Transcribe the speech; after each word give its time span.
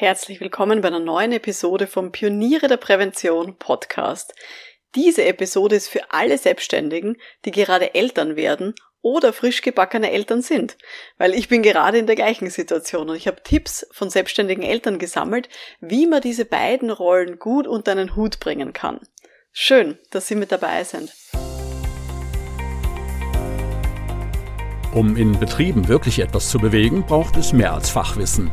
Herzlich 0.00 0.40
willkommen 0.40 0.80
bei 0.80 0.86
einer 0.86 1.00
neuen 1.00 1.32
Episode 1.32 1.88
vom 1.88 2.12
Pioniere 2.12 2.68
der 2.68 2.76
Prävention 2.76 3.56
Podcast. 3.58 4.32
Diese 4.94 5.24
Episode 5.24 5.74
ist 5.74 5.88
für 5.88 6.12
alle 6.12 6.38
Selbstständigen, 6.38 7.16
die 7.44 7.50
gerade 7.50 7.96
Eltern 7.96 8.36
werden 8.36 8.76
oder 9.02 9.32
frisch 9.32 9.60
gebackene 9.60 10.12
Eltern 10.12 10.40
sind, 10.40 10.76
weil 11.16 11.34
ich 11.34 11.48
bin 11.48 11.64
gerade 11.64 11.98
in 11.98 12.06
der 12.06 12.14
gleichen 12.14 12.48
Situation 12.48 13.10
und 13.10 13.16
ich 13.16 13.26
habe 13.26 13.42
Tipps 13.42 13.88
von 13.90 14.08
selbstständigen 14.08 14.62
Eltern 14.62 15.00
gesammelt, 15.00 15.48
wie 15.80 16.06
man 16.06 16.20
diese 16.20 16.44
beiden 16.44 16.92
Rollen 16.92 17.40
gut 17.40 17.66
unter 17.66 17.90
einen 17.90 18.14
Hut 18.14 18.38
bringen 18.38 18.72
kann. 18.72 19.00
Schön, 19.50 19.98
dass 20.12 20.28
Sie 20.28 20.36
mit 20.36 20.52
dabei 20.52 20.84
sind. 20.84 21.12
Um 24.94 25.16
in 25.16 25.36
Betrieben 25.40 25.88
wirklich 25.88 26.20
etwas 26.20 26.50
zu 26.50 26.60
bewegen, 26.60 27.04
braucht 27.04 27.36
es 27.36 27.52
mehr 27.52 27.72
als 27.72 27.90
Fachwissen. 27.90 28.52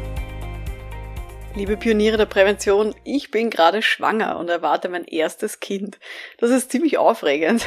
Liebe 1.53 1.75
Pioniere 1.75 2.15
der 2.15 2.27
Prävention, 2.27 2.95
ich 3.03 3.29
bin 3.29 3.49
gerade 3.49 3.81
schwanger 3.81 4.39
und 4.39 4.49
erwarte 4.49 4.87
mein 4.87 5.03
erstes 5.03 5.59
Kind. 5.59 5.99
Das 6.37 6.49
ist 6.49 6.71
ziemlich 6.71 6.97
aufregend. 6.97 7.65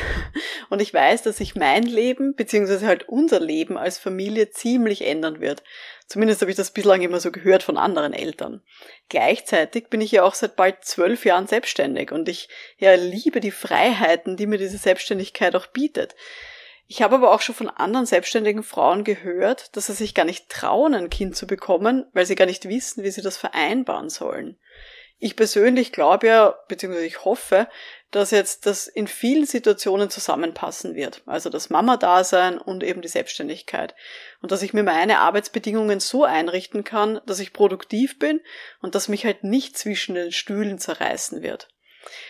Und 0.70 0.80
ich 0.80 0.94
weiß, 0.94 1.22
dass 1.22 1.36
sich 1.36 1.54
mein 1.54 1.82
Leben, 1.82 2.34
beziehungsweise 2.34 2.86
halt 2.86 3.06
unser 3.06 3.38
Leben 3.38 3.76
als 3.76 3.98
Familie 3.98 4.48
ziemlich 4.50 5.06
ändern 5.06 5.40
wird. 5.40 5.62
Zumindest 6.06 6.40
habe 6.40 6.50
ich 6.50 6.56
das 6.56 6.70
bislang 6.70 7.02
immer 7.02 7.20
so 7.20 7.30
gehört 7.30 7.62
von 7.62 7.76
anderen 7.76 8.14
Eltern. 8.14 8.62
Gleichzeitig 9.10 9.88
bin 9.90 10.00
ich 10.00 10.12
ja 10.12 10.22
auch 10.22 10.34
seit 10.34 10.56
bald 10.56 10.84
zwölf 10.84 11.26
Jahren 11.26 11.46
selbstständig 11.46 12.10
und 12.10 12.28
ich 12.30 12.48
ja 12.78 12.94
liebe 12.94 13.40
die 13.40 13.50
Freiheiten, 13.50 14.38
die 14.38 14.46
mir 14.46 14.58
diese 14.58 14.78
Selbstständigkeit 14.78 15.54
auch 15.54 15.66
bietet. 15.66 16.14
Ich 16.94 17.02
habe 17.02 17.16
aber 17.16 17.32
auch 17.32 17.40
schon 17.40 17.56
von 17.56 17.68
anderen 17.68 18.06
selbstständigen 18.06 18.62
Frauen 18.62 19.02
gehört, 19.02 19.74
dass 19.74 19.86
sie 19.86 19.94
sich 19.94 20.14
gar 20.14 20.22
nicht 20.22 20.48
trauen, 20.48 20.94
ein 20.94 21.10
Kind 21.10 21.34
zu 21.34 21.44
bekommen, 21.44 22.06
weil 22.12 22.24
sie 22.24 22.36
gar 22.36 22.46
nicht 22.46 22.68
wissen, 22.68 23.02
wie 23.02 23.10
sie 23.10 23.20
das 23.20 23.36
vereinbaren 23.36 24.10
sollen. 24.10 24.60
Ich 25.18 25.34
persönlich 25.34 25.90
glaube 25.90 26.28
ja, 26.28 26.54
beziehungsweise 26.68 27.04
ich 27.04 27.24
hoffe, 27.24 27.66
dass 28.12 28.30
jetzt 28.30 28.66
das 28.66 28.86
in 28.86 29.08
vielen 29.08 29.44
Situationen 29.44 30.08
zusammenpassen 30.08 30.94
wird. 30.94 31.22
Also 31.26 31.50
das 31.50 31.68
Mama-Dasein 31.68 32.58
und 32.58 32.84
eben 32.84 33.02
die 33.02 33.08
Selbstständigkeit. 33.08 33.96
Und 34.40 34.52
dass 34.52 34.62
ich 34.62 34.72
mir 34.72 34.84
meine 34.84 35.18
Arbeitsbedingungen 35.18 35.98
so 35.98 36.22
einrichten 36.22 36.84
kann, 36.84 37.20
dass 37.26 37.40
ich 37.40 37.52
produktiv 37.52 38.20
bin 38.20 38.40
und 38.80 38.94
dass 38.94 39.08
mich 39.08 39.24
halt 39.24 39.42
nicht 39.42 39.76
zwischen 39.76 40.14
den 40.14 40.30
Stühlen 40.30 40.78
zerreißen 40.78 41.42
wird. 41.42 41.70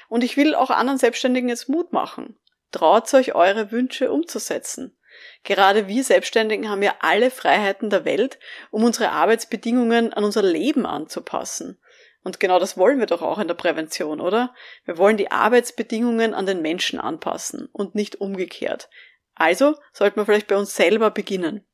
Und 0.09 0.25
ich 0.25 0.39
will 0.39 0.55
auch 0.55 0.70
anderen 0.70 0.98
Selbstständigen 0.98 1.51
jetzt 1.51 1.69
Mut 1.69 1.92
machen. 1.92 2.39
Traut 2.75 3.14
euch 3.14 3.36
eure 3.36 3.70
Wünsche 3.70 4.11
umzusetzen. 4.11 4.98
Gerade 5.44 5.86
wir 5.86 6.03
Selbstständigen 6.03 6.69
haben 6.69 6.83
ja 6.83 6.97
alle 6.98 7.30
Freiheiten 7.30 7.89
der 7.89 8.05
Welt, 8.05 8.41
um 8.72 8.83
unsere 8.83 9.11
Arbeitsbedingungen 9.12 10.12
an 10.12 10.25
unser 10.25 10.42
Leben 10.42 10.84
anzupassen. 10.84 11.78
Und 12.25 12.41
genau 12.41 12.58
das 12.58 12.77
wollen 12.77 12.98
wir 12.98 13.06
doch 13.06 13.22
auch 13.22 13.39
in 13.39 13.47
der 13.47 13.55
Prävention, 13.55 14.20
oder? 14.20 14.52
Wir 14.84 14.98
wollen 14.98 15.17
die 15.17 15.30
Arbeitsbedingungen 15.30 16.34
an 16.34 16.47
den 16.47 16.62
Menschen 16.62 16.98
anpassen 16.98 17.69
und 17.72 17.95
nicht 17.95 18.17
umgekehrt. 18.17 18.91
Also 19.36 19.77
sollten 19.92 20.17
wir 20.17 20.25
vielleicht 20.25 20.48
bei 20.48 20.56
uns 20.56 20.75
selber 20.75 21.12
beginnen. 21.12 21.64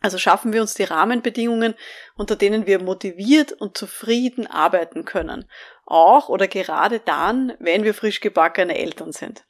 Also 0.00 0.18
schaffen 0.18 0.52
wir 0.52 0.60
uns 0.60 0.74
die 0.74 0.82
Rahmenbedingungen, 0.82 1.76
unter 2.16 2.34
denen 2.34 2.66
wir 2.66 2.82
motiviert 2.82 3.52
und 3.52 3.78
zufrieden 3.78 4.48
arbeiten 4.48 5.04
können. 5.04 5.48
Auch 5.86 6.28
oder 6.28 6.48
gerade 6.48 6.98
dann, 6.98 7.54
wenn 7.60 7.84
wir 7.84 7.94
frisch 7.94 8.18
gebackene 8.18 8.76
Eltern 8.76 9.12
sind. 9.12 9.44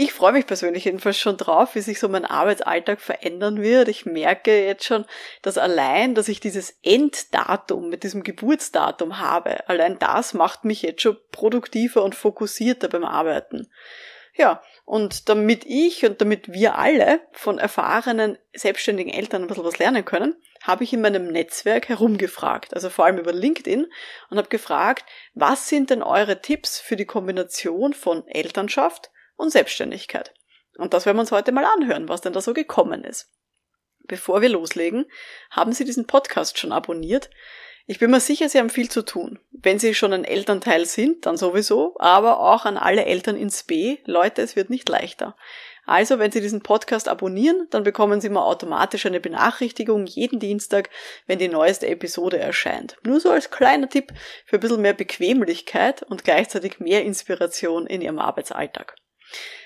Ich 0.00 0.12
freue 0.12 0.30
mich 0.30 0.46
persönlich 0.46 0.84
jedenfalls 0.84 1.18
schon 1.18 1.36
drauf, 1.36 1.74
wie 1.74 1.80
sich 1.80 1.98
so 1.98 2.08
mein 2.08 2.24
Arbeitsalltag 2.24 3.00
verändern 3.00 3.60
wird. 3.60 3.88
Ich 3.88 4.06
merke 4.06 4.64
jetzt 4.64 4.84
schon, 4.84 5.04
dass 5.42 5.58
allein, 5.58 6.14
dass 6.14 6.28
ich 6.28 6.38
dieses 6.38 6.78
Enddatum 6.84 7.88
mit 7.88 8.04
diesem 8.04 8.22
Geburtsdatum 8.22 9.18
habe, 9.18 9.68
allein 9.68 9.98
das 9.98 10.34
macht 10.34 10.64
mich 10.64 10.82
jetzt 10.82 11.02
schon 11.02 11.16
produktiver 11.32 12.04
und 12.04 12.14
fokussierter 12.14 12.86
beim 12.86 13.04
Arbeiten. 13.04 13.72
Ja, 14.36 14.62
und 14.84 15.28
damit 15.28 15.64
ich 15.66 16.06
und 16.06 16.20
damit 16.20 16.52
wir 16.52 16.78
alle 16.78 17.20
von 17.32 17.58
erfahrenen 17.58 18.38
selbstständigen 18.52 19.12
Eltern 19.12 19.42
ein 19.42 19.48
bisschen 19.48 19.64
was 19.64 19.80
lernen 19.80 20.04
können, 20.04 20.36
habe 20.62 20.84
ich 20.84 20.92
in 20.92 21.00
meinem 21.00 21.26
Netzwerk 21.26 21.88
herumgefragt, 21.88 22.72
also 22.72 22.88
vor 22.88 23.06
allem 23.06 23.18
über 23.18 23.32
LinkedIn, 23.32 23.88
und 24.30 24.38
habe 24.38 24.48
gefragt, 24.48 25.04
was 25.34 25.68
sind 25.68 25.90
denn 25.90 26.04
eure 26.04 26.40
Tipps 26.40 26.78
für 26.78 26.94
die 26.94 27.04
Kombination 27.04 27.94
von 27.94 28.24
Elternschaft 28.28 29.10
und 29.38 29.50
Selbstständigkeit. 29.50 30.34
Und 30.76 30.92
das 30.92 31.06
werden 31.06 31.16
wir 31.16 31.22
uns 31.22 31.32
heute 31.32 31.52
mal 31.52 31.64
anhören, 31.64 32.08
was 32.10 32.20
denn 32.20 32.34
da 32.34 32.42
so 32.42 32.52
gekommen 32.52 33.04
ist. 33.04 33.30
Bevor 34.00 34.42
wir 34.42 34.48
loslegen, 34.48 35.06
haben 35.50 35.72
Sie 35.72 35.84
diesen 35.84 36.06
Podcast 36.06 36.58
schon 36.58 36.72
abonniert? 36.72 37.30
Ich 37.86 37.98
bin 37.98 38.10
mir 38.10 38.20
sicher, 38.20 38.50
Sie 38.50 38.58
haben 38.58 38.68
viel 38.68 38.90
zu 38.90 39.02
tun. 39.02 39.38
Wenn 39.50 39.78
Sie 39.78 39.94
schon 39.94 40.12
ein 40.12 40.24
Elternteil 40.24 40.84
sind, 40.84 41.24
dann 41.24 41.38
sowieso, 41.38 41.96
aber 41.98 42.40
auch 42.40 42.66
an 42.66 42.76
alle 42.76 43.06
Eltern 43.06 43.34
ins 43.34 43.62
B. 43.62 43.96
Leute, 44.04 44.42
es 44.42 44.56
wird 44.56 44.68
nicht 44.68 44.88
leichter. 44.90 45.36
Also, 45.86 46.18
wenn 46.18 46.30
Sie 46.30 46.42
diesen 46.42 46.62
Podcast 46.62 47.08
abonnieren, 47.08 47.66
dann 47.70 47.84
bekommen 47.84 48.20
Sie 48.20 48.28
mal 48.28 48.42
automatisch 48.42 49.06
eine 49.06 49.20
Benachrichtigung 49.20 50.04
jeden 50.04 50.38
Dienstag, 50.38 50.90
wenn 51.26 51.38
die 51.38 51.48
neueste 51.48 51.86
Episode 51.86 52.38
erscheint. 52.38 52.98
Nur 53.04 53.20
so 53.20 53.30
als 53.30 53.50
kleiner 53.50 53.88
Tipp 53.88 54.12
für 54.44 54.56
ein 54.56 54.60
bisschen 54.60 54.82
mehr 54.82 54.92
Bequemlichkeit 54.92 56.02
und 56.02 56.24
gleichzeitig 56.24 56.80
mehr 56.80 57.04
Inspiration 57.06 57.86
in 57.86 58.02
Ihrem 58.02 58.18
Arbeitsalltag. 58.18 58.96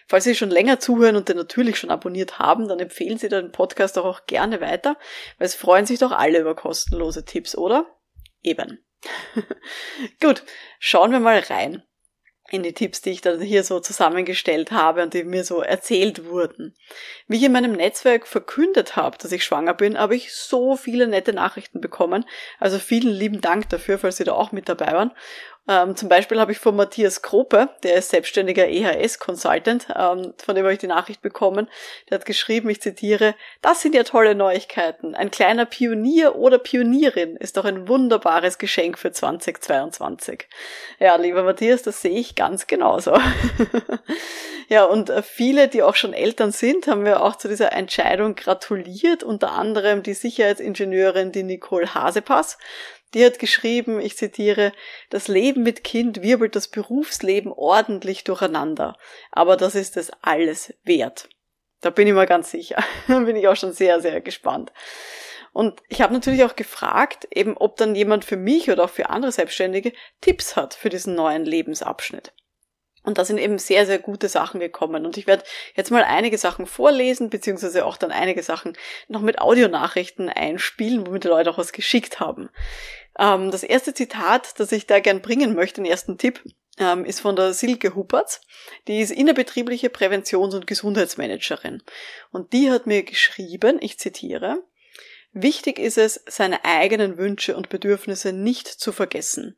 Falls 0.08 0.24
Sie 0.24 0.34
schon 0.34 0.50
länger 0.50 0.80
zuhören 0.80 1.16
und 1.16 1.28
den 1.28 1.36
natürlich 1.36 1.78
schon 1.78 1.90
abonniert 1.90 2.38
haben, 2.38 2.68
dann 2.68 2.80
empfehlen 2.80 3.18
Sie 3.18 3.28
den 3.28 3.52
Podcast 3.52 3.98
auch, 3.98 4.04
auch 4.04 4.26
gerne 4.26 4.60
weiter, 4.60 4.96
weil 5.38 5.46
es 5.46 5.54
freuen 5.54 5.86
sich 5.86 5.98
doch 5.98 6.12
alle 6.12 6.40
über 6.40 6.54
kostenlose 6.54 7.24
Tipps, 7.24 7.56
oder? 7.56 7.86
Eben. 8.42 8.84
Gut, 10.20 10.42
schauen 10.78 11.12
wir 11.12 11.20
mal 11.20 11.38
rein 11.38 11.82
in 12.52 12.62
die 12.62 12.74
Tipps, 12.74 13.00
die 13.00 13.10
ich 13.10 13.22
dann 13.22 13.40
hier 13.40 13.64
so 13.64 13.80
zusammengestellt 13.80 14.72
habe 14.72 15.02
und 15.02 15.14
die 15.14 15.24
mir 15.24 15.42
so 15.42 15.62
erzählt 15.62 16.26
wurden. 16.26 16.76
Wie 17.26 17.38
ich 17.38 17.44
in 17.44 17.52
meinem 17.52 17.72
Netzwerk 17.72 18.26
verkündet 18.26 18.94
habe, 18.94 19.16
dass 19.16 19.32
ich 19.32 19.42
schwanger 19.42 19.72
bin, 19.72 19.98
habe 19.98 20.14
ich 20.14 20.34
so 20.34 20.76
viele 20.76 21.06
nette 21.06 21.32
Nachrichten 21.32 21.80
bekommen. 21.80 22.26
Also 22.58 22.78
vielen 22.78 23.12
lieben 23.12 23.40
Dank 23.40 23.70
dafür, 23.70 23.98
falls 23.98 24.18
Sie 24.18 24.24
da 24.24 24.32
auch 24.32 24.52
mit 24.52 24.68
dabei 24.68 24.92
waren. 24.92 25.12
Ähm, 25.68 25.94
zum 25.94 26.08
Beispiel 26.08 26.40
habe 26.40 26.50
ich 26.50 26.58
von 26.58 26.74
Matthias 26.74 27.22
Krope, 27.22 27.68
der 27.84 27.94
ist 27.94 28.10
selbstständiger 28.10 28.66
EHS-Consultant, 28.68 29.86
ähm, 29.96 30.34
von 30.36 30.56
dem 30.56 30.64
habe 30.64 30.72
ich 30.72 30.80
die 30.80 30.88
Nachricht 30.88 31.22
bekommen. 31.22 31.68
Der 32.10 32.18
hat 32.18 32.26
geschrieben, 32.26 32.68
ich 32.68 32.82
zitiere, 32.82 33.36
das 33.60 33.80
sind 33.80 33.94
ja 33.94 34.02
tolle 34.02 34.34
Neuigkeiten. 34.34 35.14
Ein 35.14 35.30
kleiner 35.30 35.64
Pionier 35.64 36.34
oder 36.34 36.58
Pionierin 36.58 37.36
ist 37.36 37.56
doch 37.56 37.64
ein 37.64 37.86
wunderbares 37.86 38.58
Geschenk 38.58 38.98
für 38.98 39.12
2022. 39.12 40.48
Ja, 40.98 41.14
lieber 41.14 41.44
Matthias, 41.44 41.82
das 41.82 42.02
sehe 42.02 42.18
ich 42.18 42.34
ganz 42.34 42.66
genauso. 42.66 43.16
ja, 44.68 44.84
und 44.84 45.10
äh, 45.10 45.22
viele, 45.22 45.68
die 45.68 45.84
auch 45.84 45.94
schon 45.94 46.12
Eltern 46.12 46.50
sind, 46.50 46.88
haben 46.88 47.04
mir 47.04 47.22
auch 47.22 47.36
zu 47.36 47.46
dieser 47.46 47.70
Entscheidung 47.70 48.34
gratuliert, 48.34 49.22
unter 49.22 49.52
anderem 49.52 50.02
die 50.02 50.14
Sicherheitsingenieurin, 50.14 51.30
die 51.30 51.44
Nicole 51.44 51.94
Hasepass. 51.94 52.58
Die 53.14 53.24
hat 53.24 53.38
geschrieben, 53.38 54.00
ich 54.00 54.16
zitiere, 54.16 54.72
das 55.10 55.28
Leben 55.28 55.62
mit 55.62 55.84
Kind 55.84 56.22
wirbelt 56.22 56.56
das 56.56 56.68
Berufsleben 56.68 57.52
ordentlich 57.52 58.24
durcheinander, 58.24 58.96
aber 59.30 59.56
das 59.56 59.74
ist 59.74 59.96
es 59.96 60.10
alles 60.22 60.74
wert. 60.84 61.28
Da 61.82 61.90
bin 61.90 62.06
ich 62.06 62.14
mal 62.14 62.26
ganz 62.26 62.50
sicher. 62.50 62.82
da 63.08 63.20
bin 63.20 63.36
ich 63.36 63.48
auch 63.48 63.56
schon 63.56 63.72
sehr, 63.72 64.00
sehr 64.00 64.20
gespannt. 64.20 64.72
Und 65.52 65.82
ich 65.88 66.00
habe 66.00 66.14
natürlich 66.14 66.44
auch 66.44 66.56
gefragt, 66.56 67.28
eben 67.30 67.56
ob 67.58 67.76
dann 67.76 67.94
jemand 67.94 68.24
für 68.24 68.36
mich 68.36 68.70
oder 68.70 68.84
auch 68.84 68.90
für 68.90 69.10
andere 69.10 69.32
Selbstständige 69.32 69.92
Tipps 70.22 70.56
hat 70.56 70.72
für 70.72 70.88
diesen 70.88 71.14
neuen 71.14 71.44
Lebensabschnitt. 71.44 72.32
Und 73.04 73.18
da 73.18 73.24
sind 73.24 73.38
eben 73.38 73.58
sehr, 73.58 73.84
sehr 73.84 73.98
gute 73.98 74.28
Sachen 74.28 74.60
gekommen. 74.60 75.04
Und 75.04 75.16
ich 75.16 75.26
werde 75.26 75.44
jetzt 75.74 75.90
mal 75.90 76.04
einige 76.04 76.38
Sachen 76.38 76.66
vorlesen, 76.66 77.30
beziehungsweise 77.30 77.84
auch 77.84 77.96
dann 77.96 78.12
einige 78.12 78.42
Sachen 78.42 78.76
noch 79.08 79.22
mit 79.22 79.40
Audionachrichten 79.40 80.28
einspielen, 80.28 81.06
womit 81.06 81.24
die 81.24 81.28
Leute 81.28 81.50
auch 81.50 81.58
was 81.58 81.72
geschickt 81.72 82.20
haben. 82.20 82.48
Ähm, 83.18 83.50
das 83.50 83.62
erste 83.62 83.94
Zitat, 83.94 84.58
das 84.58 84.72
ich 84.72 84.86
da 84.86 85.00
gern 85.00 85.22
bringen 85.22 85.54
möchte, 85.54 85.82
den 85.82 85.90
ersten 85.90 86.18
Tipp, 86.18 86.40
ähm, 86.78 87.04
ist 87.04 87.20
von 87.20 87.36
der 87.36 87.52
Silke 87.52 87.94
Huppertz. 87.94 88.40
Die 88.88 89.00
ist 89.00 89.10
innerbetriebliche 89.10 89.88
Präventions- 89.88 90.54
und 90.54 90.66
Gesundheitsmanagerin. 90.66 91.82
Und 92.30 92.52
die 92.52 92.70
hat 92.70 92.86
mir 92.86 93.02
geschrieben, 93.02 93.78
ich 93.80 93.98
zitiere, 93.98 94.62
Wichtig 95.34 95.78
ist 95.78 95.96
es, 95.96 96.22
seine 96.26 96.62
eigenen 96.66 97.16
Wünsche 97.16 97.56
und 97.56 97.70
Bedürfnisse 97.70 98.34
nicht 98.34 98.68
zu 98.68 98.92
vergessen. 98.92 99.56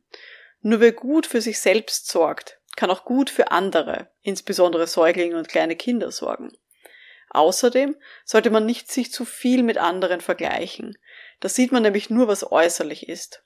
Nur 0.61 0.79
wer 0.79 0.93
gut 0.93 1.25
für 1.27 1.41
sich 1.41 1.59
selbst 1.59 2.07
sorgt, 2.07 2.59
kann 2.77 2.89
auch 2.89 3.03
gut 3.03 3.29
für 3.29 3.51
andere, 3.51 4.09
insbesondere 4.21 4.87
Säuglinge 4.87 5.37
und 5.37 5.49
kleine 5.49 5.75
Kinder 5.75 6.11
sorgen. 6.11 6.57
Außerdem 7.29 7.97
sollte 8.23 8.49
man 8.49 8.65
nicht 8.65 8.89
sich 8.89 9.11
zu 9.11 9.25
viel 9.25 9.63
mit 9.63 9.77
anderen 9.77 10.21
vergleichen. 10.21 10.97
Da 11.41 11.49
sieht 11.49 11.73
man 11.73 11.83
nämlich 11.83 12.09
nur, 12.09 12.29
was 12.29 12.49
äußerlich 12.49 13.09
ist. 13.09 13.43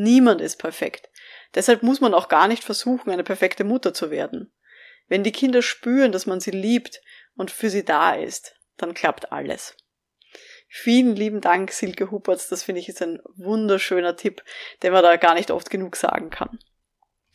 Niemand 0.00 0.40
ist 0.40 0.56
perfekt. 0.56 1.10
Deshalb 1.54 1.82
muss 1.82 2.00
man 2.00 2.14
auch 2.14 2.28
gar 2.28 2.48
nicht 2.48 2.64
versuchen, 2.64 3.10
eine 3.10 3.24
perfekte 3.24 3.62
Mutter 3.62 3.92
zu 3.92 4.10
werden. 4.10 4.50
Wenn 5.08 5.22
die 5.22 5.32
Kinder 5.32 5.60
spüren, 5.60 6.12
dass 6.12 6.24
man 6.24 6.40
sie 6.40 6.50
liebt 6.50 7.02
und 7.36 7.50
für 7.50 7.68
sie 7.68 7.84
da 7.84 8.14
ist, 8.14 8.54
dann 8.78 8.94
klappt 8.94 9.32
alles. 9.32 9.76
Vielen 10.68 11.14
lieben 11.14 11.42
Dank, 11.42 11.70
Silke 11.70 12.10
Huppertz. 12.10 12.48
Das 12.48 12.62
finde 12.62 12.80
ich 12.80 12.88
ist 12.88 13.02
ein 13.02 13.20
wunderschöner 13.36 14.16
Tipp, 14.16 14.42
den 14.82 14.94
man 14.94 15.02
da 15.02 15.16
gar 15.16 15.34
nicht 15.34 15.50
oft 15.50 15.68
genug 15.68 15.96
sagen 15.96 16.30
kann. 16.30 16.58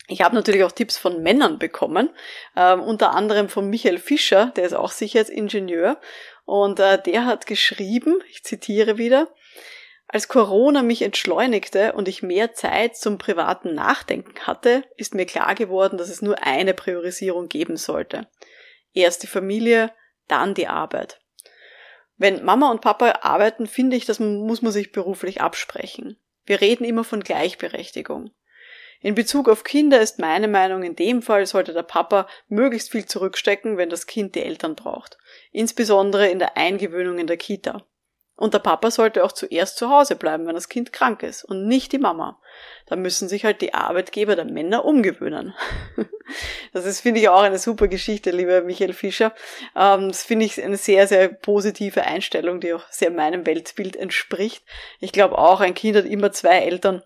Ich 0.08 0.22
habe 0.22 0.34
natürlich 0.34 0.64
auch 0.64 0.72
Tipps 0.72 0.98
von 0.98 1.22
Männern 1.22 1.60
bekommen, 1.60 2.10
ähm, 2.56 2.82
unter 2.82 3.12
anderem 3.12 3.50
von 3.50 3.70
Michael 3.70 4.00
Fischer, 4.00 4.54
der 4.56 4.64
ist 4.64 4.74
auch 4.74 4.92
Sicherheitsingenieur, 4.92 6.00
und 6.46 6.80
äh, 6.80 7.00
der 7.00 7.26
hat 7.26 7.46
geschrieben, 7.46 8.24
ich 8.30 8.44
zitiere 8.44 8.98
wieder, 8.98 9.28
als 10.08 10.30
Corona 10.30 10.84
mich 10.84 11.02
entschleunigte 11.02 11.94
und 11.94 12.08
ich 12.08 12.24
mehr 12.24 12.54
Zeit 12.54 12.96
zum 12.96 13.18
privaten 13.18 13.74
Nachdenken 13.74 14.40
hatte, 14.48 14.84
ist 14.96 15.14
mir 15.14 15.26
klar 15.26 15.54
geworden, 15.54 15.98
dass 15.98 16.10
es 16.10 16.22
nur 16.22 16.44
eine 16.44 16.74
Priorisierung 16.74 17.50
geben 17.50 17.76
sollte. 17.76 18.28
Erst 18.94 19.24
die 19.24 19.28
Familie, 19.28 19.92
dann 20.28 20.54
die 20.54 20.68
Arbeit. 20.68 21.20
Wenn 22.16 22.44
Mama 22.44 22.72
und 22.72 22.82
Papa 22.82 23.20
arbeiten, 23.22 23.68
finde 23.68 23.98
ich, 23.98 24.06
das 24.06 24.20
muss 24.20 24.62
man 24.62 24.72
sich 24.72 24.92
beruflich 24.92 25.42
absprechen. 25.42 26.18
Wir 26.46 26.62
reden 26.62 26.86
immer 26.86 27.04
von 27.04 27.22
Gleichberechtigung. 27.22 28.32
In 29.02 29.14
Bezug 29.14 29.48
auf 29.48 29.64
Kinder 29.64 30.02
ist 30.02 30.18
meine 30.18 30.48
Meinung, 30.48 30.82
in 30.82 30.96
dem 30.96 31.22
Fall 31.22 31.46
sollte 31.46 31.74
der 31.74 31.84
Papa 31.84 32.28
möglichst 32.48 32.92
viel 32.92 33.06
zurückstecken, 33.06 33.78
wenn 33.78 33.90
das 33.90 34.08
Kind 34.08 34.34
die 34.34 34.42
Eltern 34.42 34.76
braucht. 34.76 35.18
Insbesondere 35.52 36.30
in 36.30 36.40
der 36.40 36.58
Eingewöhnung 36.58 37.20
in 37.20 37.28
der 37.28 37.38
Kita. 37.38 37.86
Und 38.38 38.54
der 38.54 38.60
Papa 38.60 38.92
sollte 38.92 39.26
auch 39.26 39.32
zuerst 39.32 39.78
zu 39.78 39.90
Hause 39.90 40.16
bleiben, 40.16 40.46
wenn 40.46 40.54
das 40.54 40.70
Kind 40.70 40.94
krank 40.94 41.24
ist 41.24 41.44
und 41.44 41.68
nicht 41.68 41.92
die 41.92 41.98
Mama. 41.98 42.40
Da 42.86 42.96
müssen 42.96 43.28
sich 43.28 43.44
halt 43.44 43.62
die 43.62 43.74
Arbeitgeber 43.74 44.36
der 44.36 44.46
Männer 44.46 44.86
umgewöhnen. 44.86 45.54
Das 46.74 46.86
ist, 46.86 47.00
finde 47.00 47.22
ich, 47.22 47.30
auch 47.30 47.42
eine 47.42 47.58
super 47.58 47.88
Geschichte, 47.88 48.32
lieber 48.32 48.62
Michael 48.62 48.92
Fischer. 48.92 49.34
Ähm, 49.78 50.10
das 50.10 50.24
finde 50.24 50.46
ich 50.46 50.62
eine 50.62 50.76
sehr, 50.76 51.08
sehr 51.08 51.30
positive 51.30 52.04
Einstellung, 52.04 52.60
die 52.60 52.74
auch 52.74 52.84
sehr 52.90 53.12
meinem 53.12 53.46
Weltbild 53.46 53.96
entspricht. 53.96 54.62
Ich 55.00 55.14
glaube 55.14 55.38
auch, 55.38 55.62
ein 55.62 55.74
Kind 55.74 55.96
hat 55.96 56.04
immer 56.04 56.34
zwei 56.34 56.60
Eltern 56.60 57.02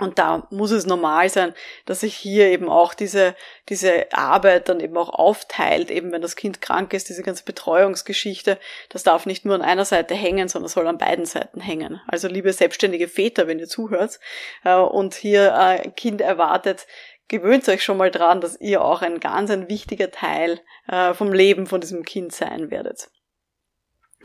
und 0.00 0.18
da 0.18 0.46
muss 0.50 0.70
es 0.70 0.86
normal 0.86 1.28
sein, 1.28 1.54
dass 1.84 2.00
sich 2.00 2.16
hier 2.16 2.48
eben 2.48 2.68
auch 2.68 2.94
diese, 2.94 3.34
diese 3.68 4.12
Arbeit 4.12 4.68
dann 4.68 4.80
eben 4.80 4.96
auch 4.96 5.10
aufteilt, 5.10 5.90
eben 5.90 6.10
wenn 6.10 6.22
das 6.22 6.36
Kind 6.36 6.60
krank 6.60 6.92
ist, 6.94 7.08
diese 7.08 7.22
ganze 7.22 7.44
Betreuungsgeschichte, 7.44 8.58
das 8.88 9.02
darf 9.02 9.26
nicht 9.26 9.44
nur 9.44 9.54
an 9.54 9.62
einer 9.62 9.84
Seite 9.84 10.14
hängen, 10.14 10.48
sondern 10.48 10.70
soll 10.70 10.86
an 10.86 10.98
beiden 10.98 11.26
Seiten 11.26 11.60
hängen. 11.60 12.00
Also 12.06 12.28
liebe 12.28 12.52
selbstständige 12.52 13.08
Väter, 13.08 13.46
wenn 13.46 13.58
ihr 13.58 13.68
zuhört 13.68 14.18
äh, 14.64 14.74
und 14.74 15.14
hier 15.14 15.54
ein 15.56 15.80
äh, 15.80 15.90
Kind 15.90 16.20
erwartet, 16.20 16.86
gewöhnt 17.28 17.68
euch 17.68 17.84
schon 17.84 17.98
mal 17.98 18.10
dran, 18.10 18.40
dass 18.40 18.60
ihr 18.60 18.82
auch 18.82 19.02
ein 19.02 19.20
ganz 19.20 19.50
ein 19.50 19.68
wichtiger 19.68 20.10
Teil 20.10 20.60
äh, 20.88 21.14
vom 21.14 21.32
Leben 21.32 21.66
von 21.66 21.80
diesem 21.80 22.04
Kind 22.04 22.32
sein 22.32 22.70
werdet. 22.70 23.08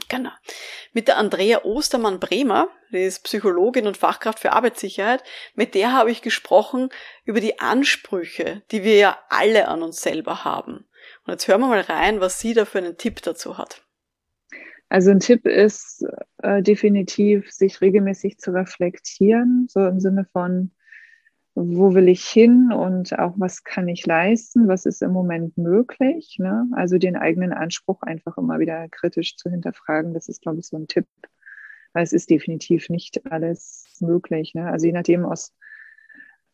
Genau. 0.09 0.31
Mit 0.93 1.07
der 1.07 1.17
Andrea 1.17 1.63
Ostermann-Bremer, 1.63 2.67
die 2.91 3.03
ist 3.03 3.23
Psychologin 3.23 3.87
und 3.87 3.97
Fachkraft 3.97 4.39
für 4.39 4.51
Arbeitssicherheit, 4.51 5.23
mit 5.55 5.73
der 5.73 5.93
habe 5.93 6.11
ich 6.11 6.21
gesprochen 6.21 6.89
über 7.23 7.39
die 7.39 7.59
Ansprüche, 7.59 8.61
die 8.71 8.83
wir 8.83 8.97
ja 8.97 9.17
alle 9.29 9.67
an 9.67 9.81
uns 9.81 10.01
selber 10.01 10.43
haben. 10.43 10.85
Und 11.25 11.31
jetzt 11.31 11.47
hören 11.47 11.61
wir 11.61 11.67
mal 11.67 11.81
rein, 11.81 12.19
was 12.19 12.39
sie 12.39 12.53
da 12.53 12.65
für 12.65 12.79
einen 12.79 12.97
Tipp 12.97 13.21
dazu 13.21 13.57
hat. 13.57 13.83
Also 14.89 15.11
ein 15.11 15.19
Tipp 15.19 15.45
ist 15.47 16.05
äh, 16.43 16.61
definitiv, 16.61 17.51
sich 17.51 17.81
regelmäßig 17.81 18.37
zu 18.37 18.51
reflektieren, 18.51 19.67
so 19.69 19.85
im 19.85 19.99
Sinne 19.99 20.27
von, 20.31 20.71
wo 21.55 21.93
will 21.93 22.09
ich 22.09 22.25
hin 22.25 22.73
und 22.73 23.17
auch 23.17 23.33
was 23.37 23.63
kann 23.63 23.87
ich 23.87 24.05
leisten, 24.05 24.67
was 24.67 24.85
ist 24.85 25.01
im 25.01 25.11
Moment 25.11 25.57
möglich. 25.57 26.35
Ne? 26.37 26.67
Also 26.73 26.97
den 26.97 27.15
eigenen 27.15 27.53
Anspruch 27.53 28.01
einfach 28.01 28.37
immer 28.37 28.59
wieder 28.59 28.89
kritisch 28.89 29.37
zu 29.37 29.49
hinterfragen, 29.49 30.13
das 30.13 30.27
ist, 30.27 30.41
glaube 30.41 30.59
ich, 30.59 30.67
so 30.67 30.77
ein 30.77 30.87
Tipp. 30.87 31.07
Weil 31.93 32.03
es 32.03 32.11
ist 32.11 32.29
definitiv 32.29 32.89
nicht 32.89 33.31
alles 33.31 33.97
möglich. 34.01 34.53
Ne? 34.53 34.69
Also 34.69 34.85
je 34.85 34.91
nachdem, 34.91 35.25
aus 35.25 35.53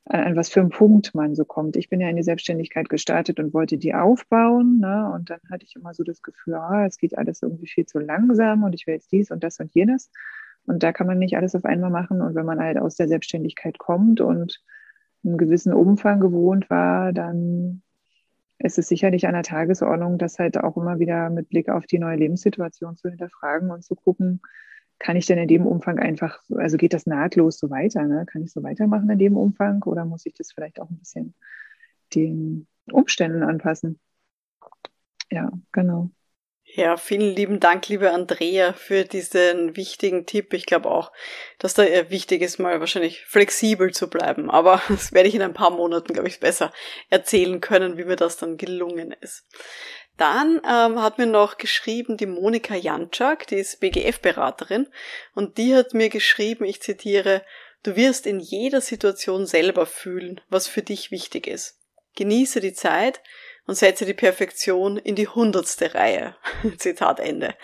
an 0.05 0.35
was 0.35 0.49
für 0.49 0.59
einen 0.59 0.69
Punkt 0.69 1.13
man 1.15 1.35
so 1.35 1.45
kommt. 1.45 1.75
Ich 1.75 1.89
bin 1.89 2.01
ja 2.01 2.09
in 2.09 2.15
die 2.15 2.23
Selbstständigkeit 2.23 2.89
gestartet 2.89 3.39
und 3.39 3.53
wollte 3.53 3.77
die 3.77 3.93
aufbauen. 3.93 4.79
Ne? 4.79 5.11
Und 5.13 5.29
dann 5.29 5.39
hatte 5.49 5.65
ich 5.65 5.75
immer 5.75 5.93
so 5.93 6.03
das 6.03 6.21
Gefühl, 6.21 6.55
ah, 6.55 6.85
es 6.85 6.97
geht 6.97 7.17
alles 7.17 7.41
irgendwie 7.41 7.67
viel 7.67 7.85
zu 7.85 7.99
langsam 7.99 8.63
und 8.63 8.73
ich 8.73 8.87
will 8.87 8.95
jetzt 8.95 9.11
dies 9.11 9.31
und 9.31 9.43
das 9.43 9.59
und 9.59 9.73
jenes. 9.73 10.11
Und 10.65 10.83
da 10.83 10.91
kann 10.91 11.07
man 11.07 11.17
nicht 11.17 11.37
alles 11.37 11.55
auf 11.55 11.65
einmal 11.65 11.91
machen. 11.91 12.21
Und 12.21 12.35
wenn 12.35 12.45
man 12.45 12.59
halt 12.59 12.77
aus 12.77 12.95
der 12.95 13.07
Selbstständigkeit 13.07 13.77
kommt 13.77 14.21
und 14.21 14.61
einen 15.23 15.37
gewissen 15.37 15.73
Umfang 15.73 16.19
gewohnt 16.19 16.69
war, 16.69 17.13
dann 17.13 17.81
ist 18.59 18.77
es 18.77 18.87
sicherlich 18.87 19.27
an 19.27 19.33
der 19.33 19.43
Tagesordnung, 19.43 20.17
das 20.17 20.39
halt 20.39 20.57
auch 20.57 20.77
immer 20.77 20.99
wieder 20.99 21.29
mit 21.29 21.49
Blick 21.49 21.69
auf 21.69 21.85
die 21.85 21.99
neue 21.99 22.17
Lebenssituation 22.17 22.95
zu 22.95 23.09
hinterfragen 23.09 23.71
und 23.71 23.83
zu 23.83 23.95
gucken, 23.95 24.41
kann 24.99 25.17
ich 25.17 25.25
denn 25.25 25.39
in 25.39 25.47
dem 25.47 25.65
Umfang 25.65 25.97
einfach, 25.97 26.43
also 26.55 26.77
geht 26.77 26.93
das 26.93 27.07
nahtlos 27.07 27.57
so 27.57 27.71
weiter? 27.71 28.03
Ne? 28.03 28.25
Kann 28.27 28.43
ich 28.43 28.51
so 28.51 28.61
weitermachen 28.61 29.09
in 29.09 29.17
dem 29.17 29.35
Umfang 29.35 29.81
oder 29.83 30.05
muss 30.05 30.25
ich 30.27 30.33
das 30.33 30.51
vielleicht 30.51 30.79
auch 30.79 30.89
ein 30.91 30.99
bisschen 30.99 31.33
den 32.13 32.67
Umständen 32.91 33.41
anpassen? 33.41 33.99
Ja, 35.31 35.51
genau. 35.71 36.11
Ja, 36.73 36.95
vielen 36.95 37.35
lieben 37.35 37.59
Dank, 37.59 37.89
liebe 37.89 38.11
Andrea, 38.11 38.71
für 38.71 39.03
diesen 39.03 39.75
wichtigen 39.75 40.25
Tipp. 40.25 40.53
Ich 40.53 40.65
glaube 40.65 40.89
auch, 40.89 41.11
dass 41.59 41.73
da 41.73 41.83
wichtig 42.09 42.41
ist, 42.41 42.59
mal 42.59 42.79
wahrscheinlich 42.79 43.25
flexibel 43.25 43.91
zu 43.91 44.09
bleiben. 44.09 44.49
Aber 44.49 44.81
das 44.87 45.11
werde 45.11 45.27
ich 45.27 45.35
in 45.35 45.41
ein 45.41 45.53
paar 45.53 45.71
Monaten, 45.71 46.13
glaube 46.13 46.29
ich, 46.29 46.39
besser 46.39 46.71
erzählen 47.09 47.59
können, 47.59 47.97
wie 47.97 48.05
mir 48.05 48.15
das 48.15 48.37
dann 48.37 48.55
gelungen 48.55 49.13
ist. 49.19 49.45
Dann 50.15 50.61
ähm, 50.65 51.01
hat 51.01 51.17
mir 51.17 51.25
noch 51.25 51.57
geschrieben 51.57 52.15
die 52.15 52.25
Monika 52.25 52.75
Janczak, 52.75 53.47
die 53.47 53.55
ist 53.55 53.81
BGF-Beraterin, 53.81 54.87
und 55.33 55.57
die 55.57 55.75
hat 55.75 55.93
mir 55.93 56.09
geschrieben, 56.09 56.63
ich 56.63 56.81
zitiere, 56.81 57.43
du 57.83 57.97
wirst 57.97 58.25
in 58.25 58.39
jeder 58.39 58.79
Situation 58.79 59.45
selber 59.45 59.85
fühlen, 59.85 60.39
was 60.49 60.67
für 60.67 60.83
dich 60.83 61.11
wichtig 61.11 61.47
ist. 61.47 61.79
Genieße 62.15 62.61
die 62.61 62.73
Zeit, 62.73 63.21
und 63.67 63.75
setze 63.75 64.05
die 64.05 64.13
Perfektion 64.13 64.97
in 64.97 65.15
die 65.15 65.27
hundertste 65.27 65.93
Reihe. 65.93 66.35
Zitat 66.77 67.19
Ende. 67.19 67.55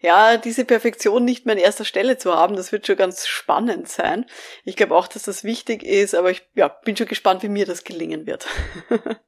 Ja, 0.00 0.36
diese 0.36 0.64
Perfektion 0.64 1.24
nicht 1.24 1.46
mehr 1.46 1.54
an 1.54 1.60
erster 1.60 1.84
Stelle 1.84 2.18
zu 2.18 2.34
haben, 2.34 2.56
das 2.56 2.72
wird 2.72 2.86
schon 2.86 2.96
ganz 2.96 3.26
spannend 3.26 3.88
sein. 3.88 4.26
Ich 4.64 4.76
glaube 4.76 4.94
auch, 4.94 5.08
dass 5.08 5.24
das 5.24 5.44
wichtig 5.44 5.82
ist, 5.82 6.14
aber 6.14 6.30
ich 6.30 6.42
ja, 6.54 6.68
bin 6.68 6.96
schon 6.96 7.06
gespannt, 7.06 7.42
wie 7.42 7.48
mir 7.48 7.66
das 7.66 7.84
gelingen 7.84 8.26
wird. 8.26 8.46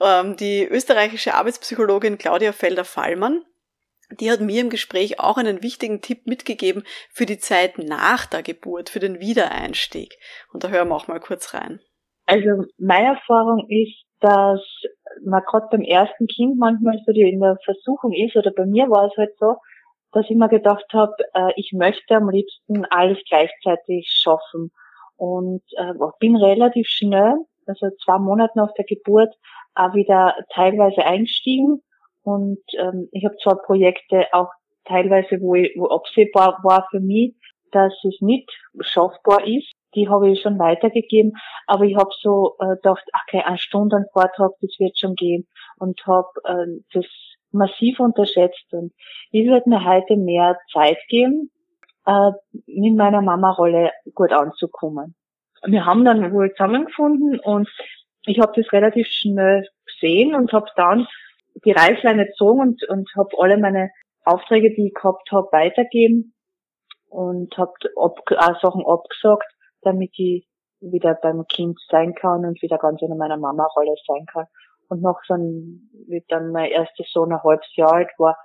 Ähm, 0.00 0.36
die 0.36 0.64
österreichische 0.64 1.34
Arbeitspsychologin 1.34 2.18
Claudia 2.18 2.52
Felder-Fallmann 2.52 3.44
die 4.10 4.30
hat 4.30 4.40
mir 4.40 4.62
im 4.62 4.70
Gespräch 4.70 5.20
auch 5.20 5.36
einen 5.36 5.62
wichtigen 5.62 6.00
Tipp 6.00 6.26
mitgegeben 6.26 6.84
für 7.10 7.26
die 7.26 7.38
Zeit 7.38 7.78
nach 7.78 8.26
der 8.26 8.42
Geburt, 8.42 8.88
für 8.88 9.00
den 9.00 9.20
Wiedereinstieg. 9.20 10.18
Und 10.52 10.64
da 10.64 10.68
hören 10.68 10.88
wir 10.88 10.96
auch 10.96 11.08
mal 11.08 11.20
kurz 11.20 11.52
rein. 11.52 11.80
Also 12.24 12.64
meine 12.78 13.08
Erfahrung 13.08 13.66
ist, 13.68 14.04
dass 14.20 14.60
man 15.24 15.42
gerade 15.44 15.68
beim 15.70 15.82
ersten 15.82 16.26
Kind 16.26 16.58
manchmal 16.58 17.00
so 17.06 17.12
die 17.12 17.22
in 17.22 17.40
der 17.40 17.58
Versuchung 17.64 18.12
ist, 18.12 18.36
oder 18.36 18.50
bei 18.50 18.66
mir 18.66 18.90
war 18.90 19.06
es 19.06 19.16
halt 19.16 19.36
so, 19.38 19.56
dass 20.12 20.26
ich 20.28 20.36
mir 20.36 20.48
gedacht 20.48 20.86
habe, 20.92 21.14
äh, 21.34 21.52
ich 21.56 21.72
möchte 21.72 22.16
am 22.16 22.30
liebsten 22.30 22.84
alles 22.86 23.18
gleichzeitig 23.28 24.08
schaffen. 24.10 24.70
Und 25.16 25.62
äh, 25.76 25.92
bin 26.20 26.36
relativ 26.36 26.86
schnell, 26.88 27.34
also 27.66 27.88
zwei 28.04 28.18
Monate 28.18 28.52
nach 28.56 28.72
der 28.74 28.84
Geburt, 28.84 29.34
auch 29.74 29.94
wieder 29.94 30.34
teilweise 30.54 31.04
eingestiegen. 31.04 31.82
Und 32.22 32.60
ähm, 32.78 33.08
ich 33.12 33.24
habe 33.24 33.36
zwar 33.42 33.60
Projekte 33.62 34.26
auch 34.32 34.48
teilweise, 34.84 35.40
wo, 35.40 35.54
ich, 35.54 35.74
wo 35.76 35.86
absehbar 35.88 36.58
war 36.62 36.86
für 36.90 37.00
mich, 37.00 37.34
dass 37.72 37.92
es 38.04 38.20
nicht 38.20 38.50
schaffbar 38.80 39.46
ist, 39.46 39.72
die 39.94 40.08
habe 40.08 40.30
ich 40.30 40.42
schon 40.42 40.58
weitergegeben, 40.58 41.32
aber 41.66 41.84
ich 41.84 41.96
habe 41.96 42.10
so 42.20 42.56
äh, 42.60 42.76
gedacht, 42.76 43.04
okay, 43.22 43.42
eine 43.44 43.58
Stunde 43.58 43.96
einen 43.96 44.06
Vortrag, 44.12 44.52
das 44.60 44.74
wird 44.78 44.98
schon 44.98 45.14
gehen 45.14 45.46
und 45.78 46.00
habe 46.06 46.28
äh, 46.44 46.80
das 46.92 47.06
massiv 47.52 47.98
unterschätzt. 48.00 48.66
Und 48.72 48.92
ich 49.30 49.48
würde 49.48 49.68
mir 49.68 49.84
heute 49.84 50.16
mehr 50.16 50.58
Zeit 50.72 50.98
geben, 51.08 51.50
äh, 52.06 52.30
mit 52.66 52.96
meiner 52.96 53.22
Mama-Rolle 53.22 53.90
gut 54.14 54.32
anzukommen. 54.32 55.14
Wir 55.66 55.86
haben 55.86 56.04
dann 56.04 56.32
wohl 56.32 56.52
zusammengefunden 56.52 57.40
und 57.40 57.68
ich 58.26 58.38
habe 58.40 58.52
das 58.60 58.72
relativ 58.72 59.06
schnell 59.08 59.66
gesehen 59.86 60.34
und 60.34 60.52
habe 60.52 60.70
dann 60.76 61.08
die 61.64 61.72
Reißleine 61.72 62.26
gezogen 62.26 62.60
und, 62.60 62.88
und 62.88 63.10
habe 63.16 63.30
alle 63.38 63.56
meine 63.56 63.90
Aufträge, 64.24 64.72
die 64.74 64.88
ich 64.88 64.94
gehabt 64.94 65.32
habe, 65.32 65.48
weitergeben 65.50 66.34
und 67.08 67.56
habe 67.56 67.72
ab, 67.96 68.18
auch 68.36 68.60
Sachen 68.60 68.84
abgesagt 68.86 69.46
damit 69.82 70.10
ich 70.18 70.46
wieder 70.80 71.14
beim 71.14 71.44
Kind 71.46 71.78
sein 71.90 72.14
kann 72.14 72.44
und 72.44 72.62
wieder 72.62 72.78
ganz 72.78 73.02
in 73.02 73.16
meiner 73.16 73.36
Mama-Rolle 73.36 73.94
sein 74.06 74.26
kann. 74.26 74.46
Und 74.88 75.02
noch 75.02 75.20
so 75.26 75.34
ein, 75.34 75.90
wie 76.08 76.24
dann 76.28 76.52
mein 76.52 76.70
erster 76.70 77.04
Sohn 77.10 77.32
ein 77.32 77.42
halbes 77.42 77.74
Jahr 77.76 77.92
alt 77.92 78.10
war, 78.18 78.36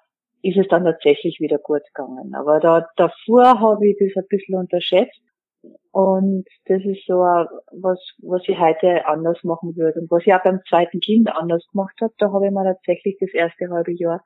ist 0.42 0.58
es 0.58 0.68
dann 0.68 0.84
tatsächlich 0.84 1.40
wieder 1.40 1.58
gut 1.58 1.84
gegangen. 1.94 2.36
Aber 2.36 2.60
da, 2.60 2.88
davor 2.98 3.60
habe 3.60 3.88
ich 3.88 3.98
das 3.98 4.22
ein 4.22 4.28
bisschen 4.28 4.58
unterschätzt 4.58 5.22
und 5.92 6.46
das 6.66 6.84
ist 6.84 7.06
so 7.08 7.14
was, 7.14 8.00
was 8.18 8.42
ich 8.48 8.60
heute 8.60 9.06
anders 9.06 9.42
machen 9.44 9.78
würde. 9.78 10.02
Und 10.02 10.12
was 10.12 10.24
ich 10.26 10.34
auch 10.34 10.44
beim 10.44 10.60
zweiten 10.68 11.00
Kind 11.00 11.34
anders 11.34 11.66
gemacht 11.72 11.96
habe, 12.02 12.14
da 12.18 12.32
habe 12.34 12.48
ich 12.48 12.52
mir 12.52 12.66
tatsächlich 12.66 13.16
das 13.22 13.34
erste 13.34 13.70
halbe 13.70 13.94
Jahr 13.94 14.22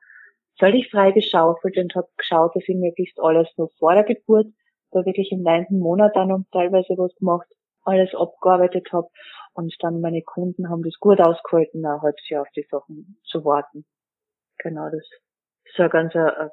völlig 0.58 0.90
frei 0.90 1.12
geschaufelt 1.12 1.76
und 1.76 1.94
habe 1.94 2.08
geschaut, 2.16 2.54
dass 2.54 2.64
ich 2.66 2.76
möglichst 2.76 3.18
alles 3.20 3.48
noch 3.56 3.70
vor 3.78 3.94
der 3.94 4.04
Geburt, 4.04 4.46
da 4.90 5.04
wirklich 5.04 5.30
im 5.32 5.42
neunten 5.42 5.78
Monat 5.78 6.16
dann 6.16 6.32
und 6.32 6.50
teilweise 6.50 6.94
was 6.96 7.14
gemacht, 7.16 7.46
alles 7.82 8.14
abgearbeitet 8.14 8.88
habe. 8.92 9.08
Und 9.54 9.74
dann 9.80 10.00
meine 10.00 10.22
Kunden 10.22 10.68
haben 10.68 10.82
das 10.82 10.98
gut 11.00 11.20
ausgehalten, 11.20 11.84
ein 11.84 12.00
halbes 12.00 12.28
Jahr 12.28 12.42
auf 12.42 12.50
die 12.54 12.66
Sachen 12.70 13.20
zu 13.24 13.44
warten. 13.44 13.84
Genau, 14.58 14.86
das 14.86 15.04
ist 15.64 15.80
eine 15.80 15.88
ganz 15.88 16.14
eine, 16.14 16.36
eine 16.36 16.50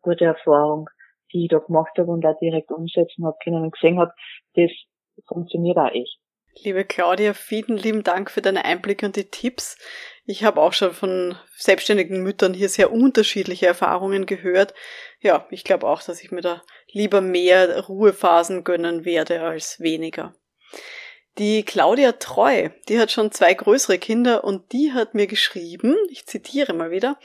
gute 0.00 0.24
Erfahrung, 0.24 0.88
die 1.32 1.44
ich 1.44 1.48
da 1.48 1.58
gemacht 1.58 1.92
habe 1.98 2.10
und 2.10 2.24
auch 2.26 2.38
direkt 2.38 2.70
umsetzen 2.70 3.24
habe 3.24 3.36
können 3.42 3.62
und 3.62 3.72
gesehen 3.72 3.98
habe, 3.98 4.12
das 4.54 4.70
funktioniert 5.26 5.76
auch 5.76 5.90
echt. 5.90 6.18
Liebe 6.60 6.84
Claudia, 6.84 7.32
vielen 7.32 7.78
lieben 7.78 8.02
Dank 8.02 8.30
für 8.30 8.42
deine 8.42 8.64
Einblicke 8.64 9.06
und 9.06 9.16
die 9.16 9.30
Tipps. 9.30 9.78
Ich 10.24 10.44
habe 10.44 10.60
auch 10.60 10.72
schon 10.72 10.94
von 10.94 11.36
selbstständigen 11.56 12.22
Müttern 12.22 12.54
hier 12.54 12.68
sehr 12.68 12.92
unterschiedliche 12.92 13.66
Erfahrungen 13.66 14.24
gehört. 14.24 14.72
Ja, 15.20 15.46
ich 15.50 15.64
glaube 15.64 15.88
auch, 15.88 16.02
dass 16.02 16.22
ich 16.22 16.30
mir 16.30 16.42
da 16.42 16.62
lieber 16.92 17.20
mehr 17.20 17.86
Ruhephasen 17.86 18.62
gönnen 18.62 19.04
werde 19.04 19.42
als 19.42 19.80
weniger. 19.80 20.34
Die 21.38 21.64
Claudia 21.64 22.12
Treu, 22.12 22.68
die 22.88 23.00
hat 23.00 23.10
schon 23.10 23.32
zwei 23.32 23.54
größere 23.54 23.98
Kinder 23.98 24.44
und 24.44 24.72
die 24.72 24.92
hat 24.92 25.14
mir 25.14 25.26
geschrieben, 25.26 25.96
ich 26.10 26.26
zitiere 26.26 26.72
mal 26.74 26.90
wieder, 26.90 27.18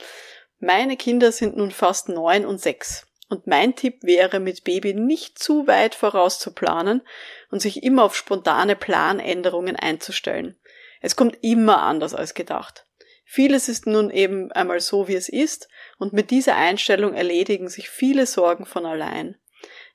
meine 0.58 0.96
Kinder 0.96 1.30
sind 1.30 1.56
nun 1.56 1.70
fast 1.70 2.08
neun 2.08 2.46
und 2.46 2.60
sechs. 2.60 3.06
Und 3.28 3.46
mein 3.46 3.76
Tipp 3.76 4.02
wäre, 4.02 4.40
mit 4.40 4.64
Baby 4.64 4.94
nicht 4.94 5.38
zu 5.38 5.66
weit 5.66 5.94
vorauszuplanen 5.94 7.02
und 7.50 7.60
sich 7.60 7.82
immer 7.82 8.04
auf 8.04 8.16
spontane 8.16 8.74
Planänderungen 8.74 9.76
einzustellen. 9.76 10.58
Es 11.00 11.14
kommt 11.14 11.36
immer 11.42 11.82
anders 11.82 12.14
als 12.14 12.34
gedacht. 12.34 12.87
Vieles 13.30 13.68
ist 13.68 13.86
nun 13.86 14.08
eben 14.08 14.50
einmal 14.52 14.80
so, 14.80 15.06
wie 15.06 15.14
es 15.14 15.28
ist, 15.28 15.68
und 15.98 16.14
mit 16.14 16.30
dieser 16.30 16.56
Einstellung 16.56 17.12
erledigen 17.12 17.68
sich 17.68 17.90
viele 17.90 18.24
Sorgen 18.24 18.64
von 18.64 18.86
allein. 18.86 19.36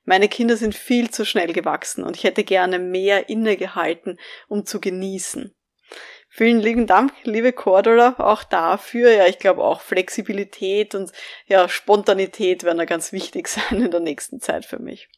Meine 0.04 0.28
Kinder 0.28 0.56
sind 0.56 0.72
viel 0.72 1.10
zu 1.10 1.24
schnell 1.24 1.52
gewachsen 1.52 2.04
und 2.04 2.16
ich 2.16 2.22
hätte 2.22 2.44
gerne 2.44 2.78
mehr 2.78 3.28
innegehalten, 3.28 4.20
um 4.46 4.66
zu 4.66 4.80
genießen. 4.80 5.52
Vielen 6.28 6.60
lieben 6.60 6.86
Dank, 6.86 7.12
liebe 7.24 7.52
Cordula, 7.52 8.14
auch 8.18 8.44
dafür. 8.44 9.10
Ja, 9.10 9.26
ich 9.26 9.40
glaube 9.40 9.64
auch 9.64 9.80
Flexibilität 9.80 10.94
und 10.94 11.10
ja, 11.46 11.68
Spontanität 11.68 12.62
werden 12.62 12.78
da 12.78 12.84
ganz 12.84 13.10
wichtig 13.10 13.48
sein 13.48 13.82
in 13.82 13.90
der 13.90 13.98
nächsten 14.00 14.40
Zeit 14.40 14.64
für 14.64 14.78
mich. 14.78 15.08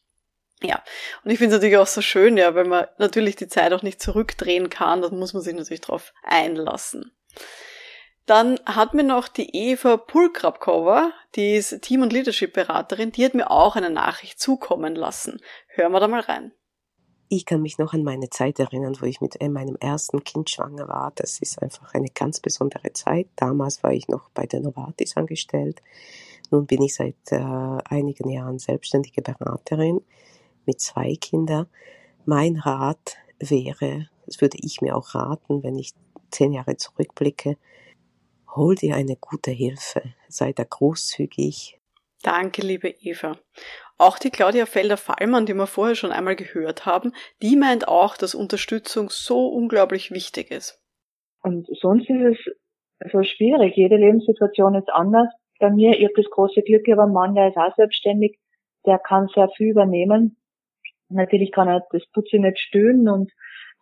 Ja, 0.63 0.83
und 1.23 1.29
ich 1.29 1.37
finde 1.37 1.53
es 1.53 1.61
natürlich 1.61 1.77
auch 1.77 1.85
so 1.85 2.01
schön, 2.01 2.35
ja, 2.35 2.55
weil 2.55 2.65
man 2.65 2.87
natürlich 2.97 3.35
die 3.35 3.47
Zeit 3.47 3.73
auch 3.73 3.83
nicht 3.83 4.01
zurückdrehen 4.01 4.71
kann, 4.71 5.03
da 5.03 5.09
muss 5.09 5.35
man 5.35 5.43
sich 5.43 5.53
natürlich 5.53 5.81
drauf 5.81 6.13
einlassen. 6.23 7.15
Dann 8.27 8.59
hat 8.65 8.93
mir 8.93 9.05
noch 9.05 9.29
die 9.29 9.55
Eva 9.55 9.95
Pulkrabkova, 9.95 11.13
die 11.35 11.55
ist 11.55 11.81
Team- 11.81 12.01
und 12.01 12.11
Leadership-Beraterin, 12.11 13.13
die 13.13 13.23
hat 13.23 13.33
mir 13.33 13.49
auch 13.49 13.77
eine 13.77 13.89
Nachricht 13.89 14.37
zukommen 14.37 14.95
lassen. 14.95 15.39
Hören 15.69 15.93
wir 15.93 16.01
da 16.01 16.09
mal 16.09 16.19
rein. 16.19 16.51
Ich 17.29 17.45
kann 17.45 17.61
mich 17.61 17.77
noch 17.77 17.93
an 17.93 18.03
meine 18.03 18.29
Zeit 18.29 18.59
erinnern, 18.59 18.97
wo 18.99 19.05
ich 19.05 19.21
mit 19.21 19.39
äh, 19.39 19.47
meinem 19.47 19.77
ersten 19.77 20.25
Kind 20.25 20.49
schwanger 20.49 20.89
war. 20.89 21.13
Das 21.15 21.39
ist 21.39 21.61
einfach 21.61 21.93
eine 21.93 22.09
ganz 22.13 22.41
besondere 22.41 22.91
Zeit. 22.91 23.27
Damals 23.37 23.81
war 23.81 23.93
ich 23.93 24.09
noch 24.09 24.29
bei 24.31 24.45
der 24.45 24.59
Novartis 24.59 25.15
angestellt. 25.15 25.81
Nun 26.51 26.65
bin 26.65 26.81
ich 26.81 26.95
seit 26.95 27.15
äh, 27.31 27.37
einigen 27.37 28.29
Jahren 28.29 28.59
selbstständige 28.59 29.21
Beraterin 29.21 30.01
mit 30.65 30.81
zwei 30.81 31.15
Kindern. 31.15 31.67
Mein 32.25 32.57
Rat 32.57 33.15
wäre, 33.39 34.09
das 34.25 34.41
würde 34.41 34.57
ich 34.61 34.81
mir 34.81 34.97
auch 34.97 35.15
raten, 35.15 35.63
wenn 35.63 35.77
ich 35.77 35.93
zehn 36.29 36.51
Jahre 36.51 36.75
zurückblicke, 36.75 37.57
Hol 38.55 38.75
dir 38.75 38.95
eine 38.95 39.15
gute 39.15 39.51
Hilfe, 39.51 40.01
sei 40.27 40.53
da 40.53 40.63
großzügig. 40.63 41.79
Danke, 42.23 42.61
liebe 42.61 42.89
Eva. 42.89 43.37
Auch 43.97 44.19
die 44.19 44.29
Claudia 44.29 44.65
Felder-Fallmann, 44.65 45.45
die 45.45 45.53
wir 45.53 45.67
vorher 45.67 45.95
schon 45.95 46.11
einmal 46.11 46.35
gehört 46.35 46.85
haben, 46.85 47.13
die 47.41 47.55
meint 47.55 47.87
auch, 47.87 48.17
dass 48.17 48.35
Unterstützung 48.35 49.09
so 49.09 49.47
unglaublich 49.47 50.11
wichtig 50.11 50.51
ist. 50.51 50.81
Und 51.41 51.67
sonst 51.79 52.09
ist 52.09 52.39
es 53.03 53.11
so 53.11 53.23
schwierig. 53.23 53.75
Jede 53.75 53.97
Lebenssituation 53.97 54.75
ist 54.75 54.89
anders. 54.89 55.27
Bei 55.59 55.69
mir, 55.69 55.97
ich 55.97 56.03
habe 56.03 56.13
das 56.15 56.29
große 56.29 56.61
Glück, 56.61 56.87
ich 56.87 56.91
habe 56.91 57.03
einen 57.03 57.13
Mann, 57.13 57.35
der 57.35 57.49
ist 57.49 57.57
auch 57.57 57.75
selbstständig, 57.75 58.37
der 58.85 58.99
kann 58.99 59.27
sehr 59.33 59.49
viel 59.57 59.71
übernehmen. 59.71 60.37
Natürlich 61.09 61.51
kann 61.51 61.67
er 61.67 61.85
das 61.91 62.05
Putzen 62.13 62.41
nicht 62.41 62.59
stöhnen 62.59 63.09
und 63.09 63.31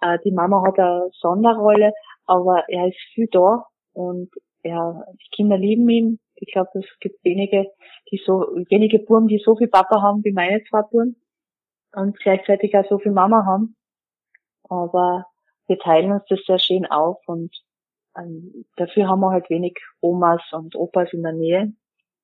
äh, 0.01 0.17
die 0.23 0.31
Mama 0.31 0.63
hat 0.65 0.79
eine 0.79 1.09
Sonderrolle, 1.13 1.93
aber 2.25 2.63
er 2.69 2.87
ist 2.87 2.99
viel 3.13 3.27
da 3.31 3.65
und 3.93 4.29
ja, 4.65 5.05
die 5.13 5.35
Kinder 5.35 5.57
lieben 5.57 5.87
ihn. 5.89 6.19
Ich 6.35 6.51
glaube, 6.51 6.71
es 6.79 6.85
gibt 6.99 7.23
wenige, 7.23 7.71
die 8.11 8.21
so, 8.25 8.41
wenige 8.69 8.99
Buben, 8.99 9.27
die 9.27 9.41
so 9.43 9.55
viel 9.55 9.67
Papa 9.67 10.01
haben 10.01 10.23
wie 10.23 10.33
meine 10.33 10.63
zwei 10.63 10.81
Buben 10.81 11.21
und 11.93 12.17
gleichzeitig 12.19 12.75
auch 12.75 12.87
so 12.89 12.99
viel 12.99 13.11
Mama 13.11 13.45
haben. 13.45 13.75
Aber 14.67 15.27
wir 15.67 15.77
teilen 15.77 16.11
uns 16.11 16.23
das 16.29 16.39
sehr 16.45 16.59
schön 16.59 16.85
auf 16.85 17.17
und 17.27 17.55
ähm, 18.17 18.65
dafür 18.75 19.07
haben 19.07 19.19
wir 19.19 19.31
halt 19.31 19.49
wenig 19.49 19.77
Omas 20.01 20.41
und 20.51 20.75
Opas 20.75 21.13
in 21.13 21.21
der 21.21 21.33
Nähe, 21.33 21.73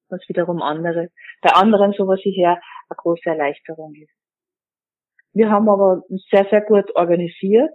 was 0.10 0.28
wiederum 0.28 0.62
andere, 0.62 1.10
bei 1.42 1.52
anderen, 1.52 1.94
so 1.94 2.08
was 2.08 2.20
ich 2.24 2.36
her, 2.36 2.60
eine 2.90 2.98
große 2.98 3.30
Erleichterung 3.30 3.94
ist. 3.96 4.12
Wir 5.34 5.50
haben 5.50 5.70
aber 5.70 6.04
sehr, 6.30 6.46
sehr 6.50 6.62
gut 6.62 6.96
organisiert, 6.96 7.72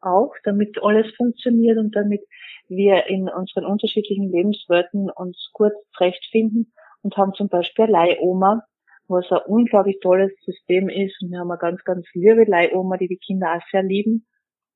auch, 0.00 0.32
damit 0.44 0.82
alles 0.82 1.12
funktioniert 1.16 1.78
und 1.78 1.94
damit 1.96 2.22
wir 2.70 3.06
in 3.06 3.28
unseren 3.28 3.66
unterschiedlichen 3.66 4.30
Lebenswelten 4.30 5.10
uns 5.10 5.50
gut 5.52 5.72
zurechtfinden 5.94 6.72
und 7.02 7.16
haben 7.16 7.34
zum 7.34 7.48
Beispiel 7.48 7.86
Leihoma, 7.86 8.62
was 9.08 9.30
ein 9.30 9.40
unglaublich 9.46 9.98
tolles 10.00 10.32
System 10.44 10.88
ist. 10.88 11.20
Und 11.20 11.30
wir 11.30 11.40
haben 11.40 11.50
eine 11.50 11.58
ganz, 11.58 11.82
ganz 11.84 12.06
liebe 12.14 12.44
Leihoma, 12.44 12.96
die 12.96 13.08
die 13.08 13.18
Kinder 13.18 13.54
auch 13.54 13.66
sehr 13.70 13.82
lieben 13.82 14.26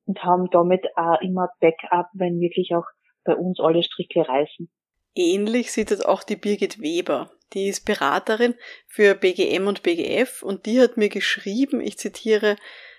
und 0.06 0.22
haben 0.22 0.48
damit 0.50 0.84
auch 0.96 1.20
immer 1.20 1.48
Backup, 1.60 2.08
wenn 2.14 2.40
wirklich 2.40 2.74
auch 2.74 2.86
bei 3.24 3.34
uns 3.34 3.60
alle 3.60 3.82
Stricke 3.82 4.28
reißen. 4.28 4.68
Ähnlich 5.14 5.72
sieht 5.72 5.92
es 5.92 6.04
auch 6.04 6.24
die 6.24 6.36
Birgit 6.36 6.80
Weber. 6.80 7.30
Die 7.52 7.68
ist 7.68 7.86
Beraterin 7.86 8.54
für 8.88 9.14
BGM 9.14 9.68
und 9.68 9.84
BGF 9.84 10.42
und 10.42 10.66
die 10.66 10.80
hat 10.80 10.96
mir 10.96 11.08
geschrieben, 11.08 11.80
ich 11.80 11.98
zitiere, 11.98 12.56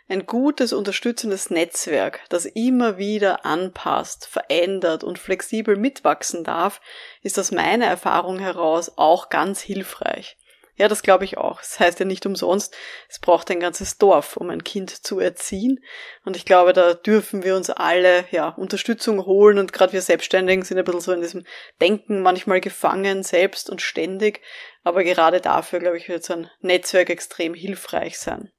ein 0.07 0.25
gutes, 0.25 0.71
unterstützendes 0.71 1.49
Netzwerk, 1.49 2.21
das 2.29 2.45
immer 2.45 2.97
wieder 2.97 3.45
anpasst, 3.45 4.27
verändert 4.27 5.03
und 5.03 5.17
flexibel 5.17 5.75
mitwachsen 5.75 6.43
darf, 6.43 6.79
ist 7.21 7.39
aus 7.39 7.51
meiner 7.51 7.87
Erfahrung 7.87 8.37
heraus 8.39 8.91
auch 8.97 9.29
ganz 9.29 9.61
hilfreich. 9.61 10.37
Ja, 10.77 10.89
das 10.89 11.03
glaube 11.03 11.23
ich 11.23 11.37
auch. 11.37 11.59
Das 11.59 11.79
heißt 11.79 11.99
ja 11.99 12.05
nicht 12.05 12.25
umsonst, 12.25 12.75
es 13.07 13.19
braucht 13.19 13.49
ein 13.49 13.61
ganzes 13.61 13.97
Dorf, 13.97 14.35
um 14.35 14.49
ein 14.49 14.63
Kind 14.65 14.89
zu 14.89 15.19
erziehen. 15.19 15.79
Und 16.25 16.35
ich 16.35 16.43
glaube, 16.43 16.73
da 16.73 16.93
dürfen 16.93 17.43
wir 17.43 17.55
uns 17.55 17.69
alle 17.69 18.25
ja, 18.31 18.49
Unterstützung 18.49 19.25
holen 19.25 19.57
und 19.57 19.71
gerade 19.71 19.93
wir 19.93 20.01
Selbstständigen 20.01 20.65
sind 20.65 20.77
ein 20.77 20.83
bisschen 20.83 20.99
so 20.99 21.13
in 21.13 21.21
diesem 21.21 21.45
Denken 21.79 22.21
manchmal 22.21 22.59
gefangen, 22.59 23.23
selbst 23.23 23.69
und 23.69 23.81
ständig. 23.81 24.41
Aber 24.83 25.05
gerade 25.05 25.39
dafür, 25.39 25.79
glaube 25.79 25.97
ich, 25.97 26.09
wird 26.09 26.25
so 26.25 26.33
ein 26.33 26.49
Netzwerk 26.59 27.09
extrem 27.09 27.53
hilfreich 27.53 28.19
sein. 28.19 28.51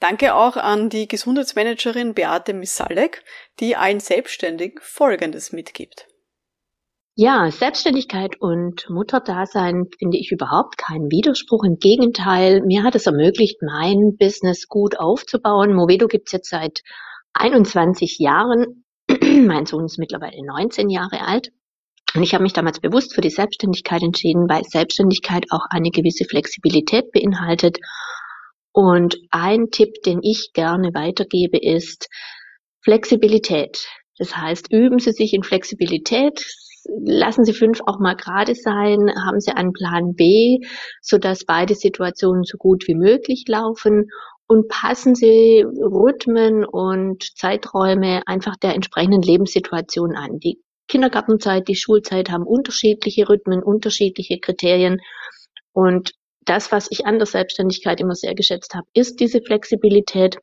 Danke 0.00 0.34
auch 0.34 0.56
an 0.56 0.88
die 0.88 1.06
Gesundheitsmanagerin 1.06 2.14
Beate 2.14 2.54
Misalek, 2.54 3.22
die 3.60 3.76
allen 3.76 4.00
Selbstständigen 4.00 4.78
Folgendes 4.82 5.52
mitgibt. 5.52 6.08
Ja, 7.14 7.50
Selbstständigkeit 7.50 8.40
und 8.40 8.88
Mutterdasein 8.88 9.84
finde 9.98 10.16
ich 10.16 10.32
überhaupt 10.32 10.78
keinen 10.78 11.10
Widerspruch. 11.10 11.62
Im 11.62 11.76
Gegenteil, 11.76 12.62
mir 12.62 12.84
hat 12.84 12.94
es 12.94 13.06
ermöglicht, 13.06 13.58
mein 13.60 14.16
Business 14.18 14.66
gut 14.66 14.98
aufzubauen. 14.98 15.74
Movedo 15.74 16.08
gibt's 16.08 16.32
jetzt 16.32 16.48
seit 16.48 16.80
21 17.34 18.18
Jahren. 18.18 18.84
mein 19.10 19.66
Sohn 19.66 19.84
ist 19.84 19.98
mittlerweile 19.98 20.42
19 20.42 20.88
Jahre 20.88 21.20
alt. 21.20 21.52
Und 22.14 22.22
ich 22.22 22.32
habe 22.32 22.44
mich 22.44 22.54
damals 22.54 22.80
bewusst 22.80 23.14
für 23.14 23.20
die 23.20 23.30
Selbstständigkeit 23.30 24.02
entschieden, 24.02 24.48
weil 24.48 24.64
Selbstständigkeit 24.64 25.44
auch 25.50 25.66
eine 25.68 25.90
gewisse 25.90 26.24
Flexibilität 26.24 27.12
beinhaltet 27.12 27.78
und 28.72 29.16
ein 29.30 29.70
Tipp, 29.70 30.02
den 30.04 30.20
ich 30.22 30.52
gerne 30.52 30.94
weitergebe, 30.94 31.58
ist 31.58 32.08
Flexibilität. 32.82 33.86
Das 34.18 34.36
heißt, 34.36 34.72
üben 34.72 34.98
Sie 34.98 35.12
sich 35.12 35.34
in 35.34 35.42
Flexibilität, 35.42 36.44
lassen 37.04 37.44
Sie 37.44 37.52
fünf 37.52 37.80
auch 37.86 38.00
mal 38.00 38.16
gerade 38.16 38.54
sein, 38.54 39.10
haben 39.24 39.40
Sie 39.40 39.52
einen 39.52 39.72
Plan 39.72 40.14
B, 40.14 40.58
sodass 41.00 41.44
beide 41.44 41.74
Situationen 41.74 42.44
so 42.44 42.58
gut 42.58 42.84
wie 42.88 42.94
möglich 42.94 43.44
laufen 43.46 44.10
und 44.46 44.68
passen 44.68 45.14
Sie 45.14 45.64
Rhythmen 45.64 46.64
und 46.64 47.22
Zeiträume 47.36 48.22
einfach 48.26 48.56
der 48.56 48.74
entsprechenden 48.74 49.22
Lebenssituation 49.22 50.16
an. 50.16 50.38
Die 50.38 50.60
Kindergartenzeit, 50.88 51.68
die 51.68 51.76
Schulzeit 51.76 52.30
haben 52.30 52.44
unterschiedliche 52.44 53.28
Rhythmen, 53.28 53.62
unterschiedliche 53.62 54.38
Kriterien. 54.38 55.00
Und 55.72 56.12
das, 56.44 56.72
was 56.72 56.88
ich 56.90 57.06
an 57.06 57.18
der 57.18 57.26
Selbstständigkeit 57.26 58.00
immer 58.00 58.14
sehr 58.14 58.34
geschätzt 58.34 58.74
habe, 58.74 58.86
ist 58.94 59.20
diese 59.20 59.40
Flexibilität, 59.42 60.38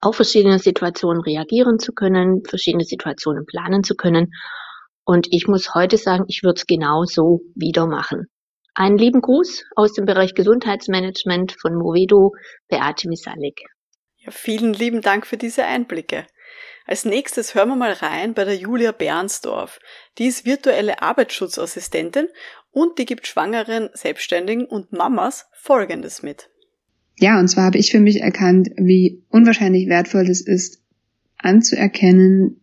auf 0.00 0.16
verschiedene 0.16 0.58
Situationen 0.58 1.20
reagieren 1.22 1.78
zu 1.78 1.92
können, 1.92 2.42
verschiedene 2.44 2.84
Situationen 2.84 3.44
planen 3.44 3.82
zu 3.82 3.94
können. 3.96 4.32
Und 5.04 5.26
ich 5.30 5.48
muss 5.48 5.74
heute 5.74 5.96
sagen, 5.96 6.24
ich 6.28 6.42
würde 6.42 6.58
es 6.58 6.66
genau 6.66 7.04
so 7.04 7.40
wieder 7.56 7.86
machen. 7.86 8.26
Einen 8.74 8.98
lieben 8.98 9.20
Gruß 9.20 9.64
aus 9.74 9.92
dem 9.92 10.04
Bereich 10.04 10.34
Gesundheitsmanagement 10.34 11.56
von 11.60 11.74
Movedo, 11.74 12.34
Beate 12.68 13.08
Misalik. 13.08 13.62
Ja, 14.18 14.30
vielen 14.30 14.74
lieben 14.74 15.00
Dank 15.00 15.26
für 15.26 15.36
diese 15.36 15.64
Einblicke. 15.64 16.26
Als 16.86 17.04
nächstes 17.04 17.54
hören 17.54 17.68
wir 17.68 17.76
mal 17.76 17.92
rein 17.92 18.34
bei 18.34 18.44
der 18.44 18.56
Julia 18.56 18.92
Bernsdorf. 18.92 19.78
Die 20.18 20.26
ist 20.26 20.44
virtuelle 20.44 21.02
Arbeitsschutzassistentin 21.02 22.28
und 22.72 22.98
die 22.98 23.06
gibt 23.06 23.26
Schwangeren, 23.26 23.88
Selbstständigen 23.94 24.64
und 24.64 24.92
Mamas 24.92 25.46
Folgendes 25.52 26.22
mit. 26.22 26.50
Ja, 27.18 27.38
und 27.38 27.48
zwar 27.48 27.64
habe 27.64 27.78
ich 27.78 27.90
für 27.90 28.00
mich 28.00 28.20
erkannt, 28.22 28.70
wie 28.76 29.22
unwahrscheinlich 29.28 29.88
wertvoll 29.88 30.28
es 30.28 30.40
ist, 30.40 30.82
anzuerkennen, 31.36 32.60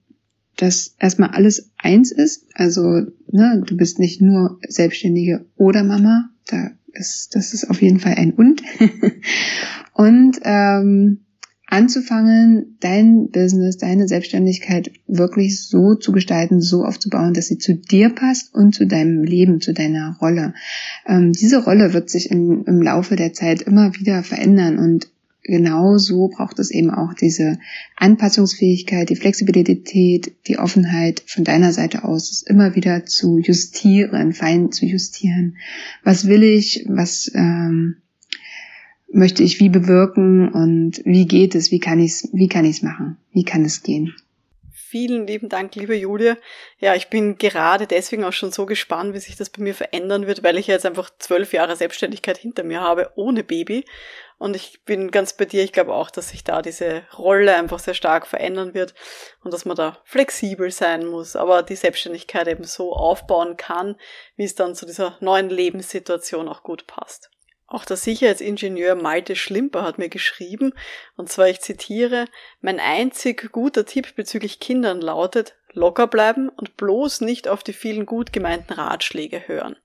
dass 0.56 0.96
erstmal 1.00 1.30
alles 1.30 1.72
eins 1.78 2.12
ist. 2.12 2.48
Also 2.56 2.82
ne, 3.28 3.64
du 3.66 3.78
bist 3.78 4.00
nicht 4.00 4.22
nur 4.22 4.60
Selbstständige 4.68 5.46
oder 5.56 5.84
Mama. 5.84 6.30
Da 6.48 6.72
ist, 6.94 7.36
das 7.36 7.54
ist 7.54 7.70
auf 7.70 7.82
jeden 7.82 8.00
Fall 8.00 8.16
ein 8.16 8.34
Und. 8.34 8.64
und 9.94 10.40
ähm, 10.44 11.27
anzufangen, 11.68 12.78
dein 12.80 13.30
Business, 13.30 13.78
deine 13.78 14.08
Selbstständigkeit 14.08 14.92
wirklich 15.06 15.68
so 15.68 15.96
zu 15.96 16.14
gestalten, 16.14 16.62
so 16.62 16.86
aufzubauen, 16.86 17.34
dass 17.34 17.48
sie 17.48 17.58
zu 17.58 17.76
dir 17.76 18.10
passt 18.10 18.56
und 18.56 18.74
zu 18.74 18.88
deinem 18.88 19.24
Leben, 19.24 19.60
zu 19.60 19.74
deiner 19.74 20.18
Rolle. 20.22 20.54
Ähm, 21.06 21.34
diese 21.34 21.64
Rolle 21.64 21.94
wird 21.94 22.10
sich 22.10 22.32
im, 22.32 22.64
im 22.66 22.82
Laufe 22.82 23.18
der 23.18 23.34
Zeit 23.34 23.62
immer 23.62 23.94
wieder 23.96 24.24
verändern 24.24 24.80
und 24.80 25.10
genau 25.44 25.98
so 25.98 26.30
braucht 26.30 26.60
es 26.60 26.72
eben 26.72 26.90
auch 26.90 27.14
diese 27.14 27.58
Anpassungsfähigkeit, 27.96 29.10
die 29.10 29.16
Flexibilität, 29.16 30.34
die 30.48 30.60
Offenheit 30.60 31.24
von 31.26 31.44
deiner 31.44 31.74
Seite 31.74 32.04
aus, 32.04 32.32
es 32.32 32.42
immer 32.44 32.76
wieder 32.76 33.06
zu 33.06 33.40
justieren, 33.40 34.34
fein 34.34 34.72
zu 34.72 34.86
justieren. 34.86 35.58
Was 36.04 36.28
will 36.28 36.44
ich, 36.44 36.86
was 36.88 37.32
ähm, 37.34 37.98
möchte 39.12 39.44
ich 39.44 39.60
wie 39.60 39.70
bewirken 39.70 40.50
und 40.50 41.02
wie 41.06 41.28
geht 41.28 41.56
es, 41.56 41.72
wie 41.72 41.80
kann 41.80 42.00
ich 42.00 42.12
es, 42.12 42.30
wie 42.34 42.48
kann 42.48 42.66
ich 42.66 42.78
es 42.78 42.82
machen, 42.84 43.18
wie 43.32 43.44
kann 43.44 43.64
es 43.64 43.84
gehen. 43.84 44.16
Vielen 44.90 45.28
lieben 45.28 45.50
Dank, 45.50 45.76
liebe 45.76 45.96
Julia. 45.96 46.38
Ja, 46.80 46.96
ich 46.96 47.10
bin 47.10 47.38
gerade 47.38 47.88
deswegen 47.88 48.24
auch 48.24 48.32
schon 48.32 48.54
so 48.54 48.66
gespannt, 48.66 49.14
wie 49.14 49.20
sich 49.20 49.36
das 49.36 49.50
bei 49.50 49.62
mir 49.62 49.74
verändern 49.74 50.28
wird, 50.28 50.44
weil 50.44 50.58
ich 50.58 50.68
jetzt 50.68 50.86
einfach 50.86 51.10
zwölf 51.20 51.52
Jahre 51.52 51.76
Selbstständigkeit 51.76 52.38
hinter 52.38 52.64
mir 52.64 52.80
habe, 52.80 53.12
ohne 53.16 53.44
Baby. 53.44 53.84
Und 54.38 54.56
ich 54.56 54.86
bin 54.86 55.12
ganz 55.12 55.34
bei 55.34 55.44
dir. 55.44 55.64
Ich 55.64 55.74
glaube 55.74 55.94
auch, 55.94 56.10
dass 56.10 56.30
sich 56.30 56.46
da 56.46 56.62
diese 56.62 57.04
Rolle 57.18 57.56
einfach 57.58 57.80
sehr 57.80 57.96
stark 57.96 58.28
verändern 58.28 58.74
wird 58.74 58.94
und 59.44 59.54
dass 59.54 59.66
man 59.66 59.76
da 59.76 59.98
flexibel 60.06 60.72
sein 60.72 61.06
muss, 61.06 61.36
aber 61.36 61.64
die 61.64 61.76
Selbstständigkeit 61.76 62.48
eben 62.48 62.64
so 62.64 62.94
aufbauen 62.94 63.58
kann, 63.58 63.98
wie 64.38 64.46
es 64.46 64.56
dann 64.56 64.74
zu 64.74 64.86
dieser 64.86 65.18
neuen 65.20 65.50
Lebenssituation 65.50 66.48
auch 66.48 66.64
gut 66.64 66.88
passt. 66.88 67.30
Auch 67.68 67.84
der 67.84 67.98
Sicherheitsingenieur 67.98 68.96
Malte 68.96 69.36
Schlimper 69.36 69.84
hat 69.84 69.98
mir 69.98 70.08
geschrieben, 70.08 70.74
und 71.18 71.30
zwar 71.30 71.50
ich 71.50 71.60
zitiere, 71.60 72.26
mein 72.62 72.80
einzig 72.80 73.52
guter 73.52 73.86
Tipp 73.86 74.16
bezüglich 74.16 74.62
Kindern 74.62 75.02
lautet, 75.02 75.56
locker 75.74 76.08
bleiben 76.08 76.48
und 76.48 76.78
bloß 76.78 77.22
nicht 77.22 77.50
auf 77.50 77.64
die 77.64 77.74
vielen 77.74 78.06
gut 78.06 78.32
gemeinten 78.32 78.74
Ratschläge 78.74 79.50
hören. 79.50 79.76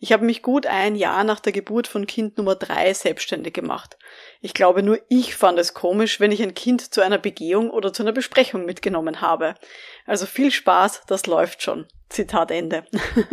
Ich 0.00 0.12
habe 0.12 0.24
mich 0.24 0.42
gut 0.42 0.66
ein 0.66 0.96
Jahr 0.96 1.22
nach 1.22 1.38
der 1.38 1.52
Geburt 1.52 1.86
von 1.86 2.08
Kind 2.08 2.36
Nummer 2.36 2.56
drei 2.56 2.92
selbstständig 2.92 3.54
gemacht. 3.54 3.96
Ich 4.40 4.52
glaube, 4.52 4.82
nur 4.82 4.98
ich 5.08 5.36
fand 5.36 5.60
es 5.60 5.74
komisch, 5.74 6.18
wenn 6.18 6.32
ich 6.32 6.42
ein 6.42 6.54
Kind 6.54 6.92
zu 6.92 7.02
einer 7.02 7.18
Begehung 7.18 7.70
oder 7.70 7.92
zu 7.92 8.02
einer 8.02 8.10
Besprechung 8.10 8.64
mitgenommen 8.64 9.20
habe. 9.20 9.54
Also 10.04 10.26
viel 10.26 10.50
Spaß, 10.50 11.02
das 11.06 11.26
läuft 11.26 11.62
schon. 11.62 11.86
Zitat 12.12 12.50
Ende. 12.50 12.84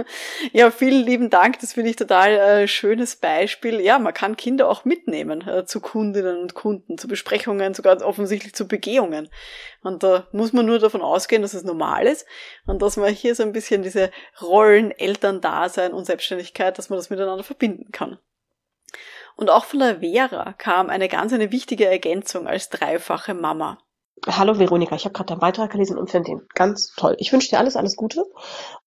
ja, 0.54 0.72
vielen 0.72 1.06
lieben 1.06 1.30
Dank. 1.30 1.60
Das 1.60 1.74
finde 1.74 1.90
ich 1.90 1.96
total 1.96 2.32
äh, 2.32 2.68
schönes 2.68 3.16
Beispiel. 3.16 3.80
Ja, 3.80 4.00
man 4.00 4.14
kann 4.14 4.38
Kinder 4.38 4.70
auch 4.70 4.86
mitnehmen 4.86 5.48
äh, 5.48 5.66
zu 5.66 5.82
Kundinnen 5.82 6.38
und 6.38 6.54
Kunden, 6.54 6.98
zu 6.98 7.08
Besprechungen, 7.08 7.74
sogar 7.74 8.02
offensichtlich 8.02 8.54
zu 8.56 8.68
Begehungen. 8.68 9.30
Und 9.82 10.04
da 10.04 10.28
muss 10.32 10.54
man 10.54 10.66
nur 10.66 10.80
davon 10.80 11.02
ausgehen, 11.02 11.42
dass 11.42 11.54
es 11.54 11.64
normal 11.64 12.08
ist 12.08 12.26
und 12.66 12.82
dass 12.82 12.98
man 12.98 13.14
hier 13.14 13.36
so 13.36 13.44
ein 13.44 13.54
bisschen 13.54 13.84
diese 13.84 14.12
Rollen, 14.42 14.92
Elterndasein 14.92 15.94
und 15.94 16.06
Selbstständigkeit, 16.06 16.78
dass 16.78 16.90
man 16.90 16.98
das 16.98 17.10
miteinander 17.10 17.44
verbinden 17.44 17.92
kann. 17.92 18.18
Und 19.36 19.50
auch 19.50 19.66
von 19.66 19.80
der 19.80 20.00
Vera 20.02 20.54
kam 20.54 20.90
eine 20.90 21.08
ganz 21.08 21.32
eine 21.32 21.52
wichtige 21.52 21.86
Ergänzung 21.86 22.48
als 22.48 22.70
dreifache 22.70 23.34
Mama. 23.34 23.78
Hallo 24.28 24.60
Veronika, 24.60 24.96
ich 24.96 25.06
habe 25.06 25.14
gerade 25.14 25.28
deinen 25.28 25.40
Beitrag 25.40 25.72
gelesen 25.72 25.98
und 25.98 26.10
finde 26.10 26.32
ihn 26.32 26.42
ganz 26.54 26.94
toll. 26.96 27.16
Ich 27.20 27.32
wünsche 27.32 27.50
dir 27.50 27.60
alles, 27.60 27.76
alles 27.76 27.96
Gute. 27.96 28.26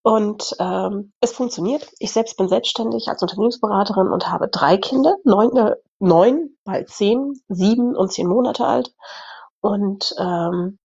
Und 0.03 0.55
ähm, 0.59 1.12
es 1.21 1.33
funktioniert. 1.33 1.88
Ich 1.99 2.12
selbst 2.12 2.37
bin 2.37 2.49
selbstständig 2.49 3.09
als 3.09 3.23
Unternehmensberaterin 3.23 4.09
und 4.09 4.31
habe 4.31 4.49
drei 4.49 4.77
Kinder, 4.77 5.16
neun, 5.25 5.57
äh, 5.57 5.77
neun 5.99 6.57
bald 6.64 6.90
zehn, 6.90 7.33
sieben 7.49 7.97
und 7.97 8.12
zehn 8.12 8.29
Monate 8.29 8.66
alt. 8.66 8.95
Und 9.61 10.14
ähm, 10.18 10.79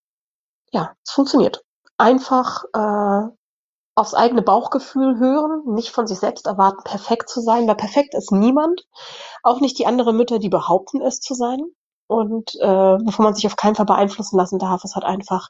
ja, 0.71 0.93
es 1.03 1.11
funktioniert. 1.11 1.63
Einfach 1.97 2.63
äh, 2.73 3.27
aufs 3.95 4.13
eigene 4.13 4.43
Bauchgefühl 4.43 5.19
hören, 5.19 5.73
nicht 5.73 5.89
von 5.89 6.07
sich 6.07 6.19
selbst 6.19 6.47
erwarten, 6.47 6.83
perfekt 6.83 7.29
zu 7.29 7.41
sein, 7.41 7.67
weil 7.67 7.75
perfekt 7.75 8.13
ist 8.13 8.31
niemand. 8.31 8.87
Auch 9.43 9.59
nicht 9.59 9.77
die 9.79 9.87
anderen 9.87 10.15
Mütter, 10.15 10.39
die 10.39 10.49
behaupten, 10.49 11.01
es 11.01 11.19
zu 11.19 11.33
sein 11.33 11.61
und 12.07 12.55
äh, 12.55 12.65
wovon 12.65 13.25
man 13.25 13.33
sich 13.35 13.45
auf 13.45 13.55
keinen 13.55 13.75
Fall 13.75 13.85
beeinflussen 13.85 14.37
lassen 14.37 14.59
darf, 14.59 14.83
ist 14.83 14.95
halt 14.95 15.05
einfach 15.05 15.49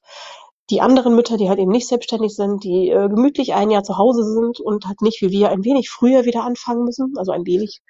die 0.69 0.81
anderen 0.81 1.15
Mütter, 1.15 1.37
die 1.37 1.49
halt 1.49 1.59
eben 1.59 1.71
nicht 1.71 1.87
selbstständig 1.87 2.35
sind, 2.35 2.63
die 2.63 2.89
äh, 2.89 3.07
gemütlich 3.07 3.53
ein 3.53 3.71
Jahr 3.71 3.83
zu 3.83 3.97
Hause 3.97 4.23
sind 4.25 4.59
und 4.59 4.85
halt 4.85 5.01
nicht 5.01 5.21
wie 5.21 5.31
wir 5.31 5.49
ein 5.49 5.63
wenig 5.63 5.89
früher 5.89 6.25
wieder 6.25 6.43
anfangen 6.43 6.83
müssen, 6.83 7.13
also 7.17 7.31
ein 7.31 7.45
wenig, 7.45 7.81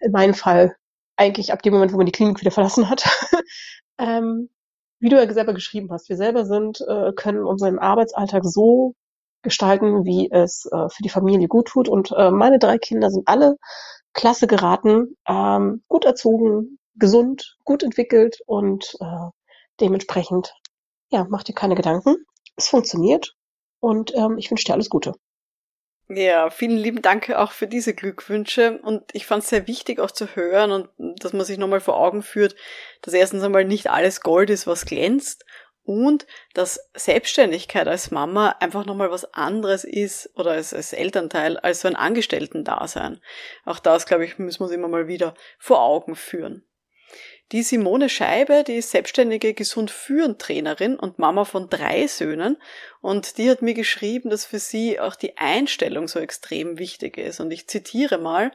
in 0.00 0.12
meinem 0.12 0.34
Fall 0.34 0.74
eigentlich 1.16 1.52
ab 1.52 1.62
dem 1.62 1.74
Moment, 1.74 1.92
wo 1.92 1.98
man 1.98 2.06
die 2.06 2.12
Klinik 2.12 2.40
wieder 2.40 2.50
verlassen 2.50 2.88
hat. 2.88 3.04
ähm, 3.98 4.48
wie 4.98 5.08
du 5.08 5.16
ja 5.16 5.32
selber 5.32 5.54
geschrieben 5.54 5.88
hast, 5.92 6.08
wir 6.08 6.16
selber 6.16 6.44
sind, 6.44 6.80
äh, 6.86 7.12
können 7.12 7.44
unseren 7.44 7.78
Arbeitsalltag 7.78 8.44
so 8.44 8.94
gestalten, 9.42 10.04
wie 10.04 10.30
es 10.30 10.66
äh, 10.66 10.88
für 10.88 11.02
die 11.02 11.08
Familie 11.08 11.48
gut 11.48 11.68
tut. 11.68 11.88
Und 11.88 12.12
äh, 12.16 12.30
meine 12.30 12.58
drei 12.58 12.78
Kinder 12.78 13.10
sind 13.10 13.26
alle 13.26 13.56
klasse 14.12 14.46
geraten, 14.46 15.16
ähm, 15.28 15.82
gut 15.88 16.04
erzogen, 16.04 16.78
gesund, 16.96 17.56
gut 17.64 17.82
entwickelt 17.82 18.40
und 18.46 18.96
äh, 19.00 19.30
dementsprechend, 19.80 20.54
ja, 21.10 21.26
mach 21.28 21.42
dir 21.42 21.54
keine 21.54 21.74
Gedanken. 21.74 22.16
Es 22.56 22.68
funktioniert 22.68 23.34
und 23.80 24.14
ähm, 24.14 24.36
ich 24.38 24.50
wünsche 24.50 24.64
dir 24.64 24.74
alles 24.74 24.90
Gute. 24.90 25.14
Ja, 26.12 26.50
vielen 26.50 26.76
lieben 26.76 27.02
Dank 27.02 27.30
auch 27.30 27.52
für 27.52 27.68
diese 27.68 27.94
Glückwünsche. 27.94 28.80
Und 28.82 29.04
ich 29.12 29.26
fand 29.26 29.44
es 29.44 29.48
sehr 29.48 29.68
wichtig 29.68 30.00
auch 30.00 30.10
zu 30.10 30.34
hören 30.34 30.72
und 30.72 31.22
dass 31.22 31.32
man 31.32 31.46
sich 31.46 31.56
nochmal 31.56 31.78
vor 31.80 31.96
Augen 31.96 32.22
führt, 32.22 32.56
dass 33.02 33.14
erstens 33.14 33.44
einmal 33.44 33.64
nicht 33.64 33.88
alles 33.88 34.20
Gold 34.20 34.50
ist, 34.50 34.66
was 34.66 34.86
glänzt 34.86 35.44
und 35.84 36.26
dass 36.52 36.90
Selbstständigkeit 36.94 37.86
als 37.86 38.10
Mama 38.10 38.56
einfach 38.58 38.86
nochmal 38.86 39.12
was 39.12 39.32
anderes 39.34 39.84
ist 39.84 40.30
oder 40.34 40.52
als, 40.52 40.74
als 40.74 40.92
Elternteil 40.92 41.58
als 41.58 41.82
so 41.82 41.88
ein 41.88 41.96
Angestellten-Dasein. 41.96 43.20
Auch 43.64 43.78
das, 43.78 44.06
glaube 44.06 44.24
ich, 44.24 44.36
müssen 44.36 44.60
wir 44.60 44.64
uns 44.64 44.74
immer 44.74 44.88
mal 44.88 45.06
wieder 45.06 45.34
vor 45.60 45.80
Augen 45.80 46.16
führen. 46.16 46.66
Die 47.52 47.64
Simone 47.64 48.08
Scheibe, 48.08 48.62
die 48.64 48.76
ist 48.76 48.90
selbstständige 48.90 49.54
Gesund 49.54 49.90
führen 49.90 50.38
Trainerin 50.38 50.96
und 50.96 51.18
Mama 51.18 51.44
von 51.44 51.68
drei 51.68 52.06
Söhnen 52.06 52.56
und 53.00 53.38
die 53.38 53.50
hat 53.50 53.60
mir 53.60 53.74
geschrieben, 53.74 54.30
dass 54.30 54.44
für 54.44 54.60
sie 54.60 55.00
auch 55.00 55.16
die 55.16 55.36
Einstellung 55.36 56.06
so 56.06 56.20
extrem 56.20 56.78
wichtig 56.78 57.16
ist. 57.16 57.40
Und 57.40 57.50
ich 57.50 57.66
zitiere 57.66 58.18
mal, 58.18 58.52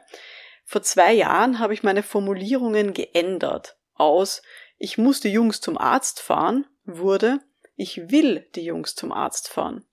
vor 0.64 0.82
zwei 0.82 1.12
Jahren 1.12 1.58
habe 1.58 1.74
ich 1.74 1.82
meine 1.82 2.02
Formulierungen 2.02 2.94
geändert 2.94 3.76
aus 3.94 4.42
ich 4.78 4.98
muss 4.98 5.20
die 5.20 5.30
Jungs 5.30 5.60
zum 5.60 5.78
Arzt 5.78 6.20
fahren 6.20 6.66
wurde 6.84 7.40
ich 7.76 8.10
will 8.10 8.46
die 8.54 8.64
Jungs 8.64 8.94
zum 8.94 9.12
Arzt 9.12 9.48
fahren. 9.48 9.86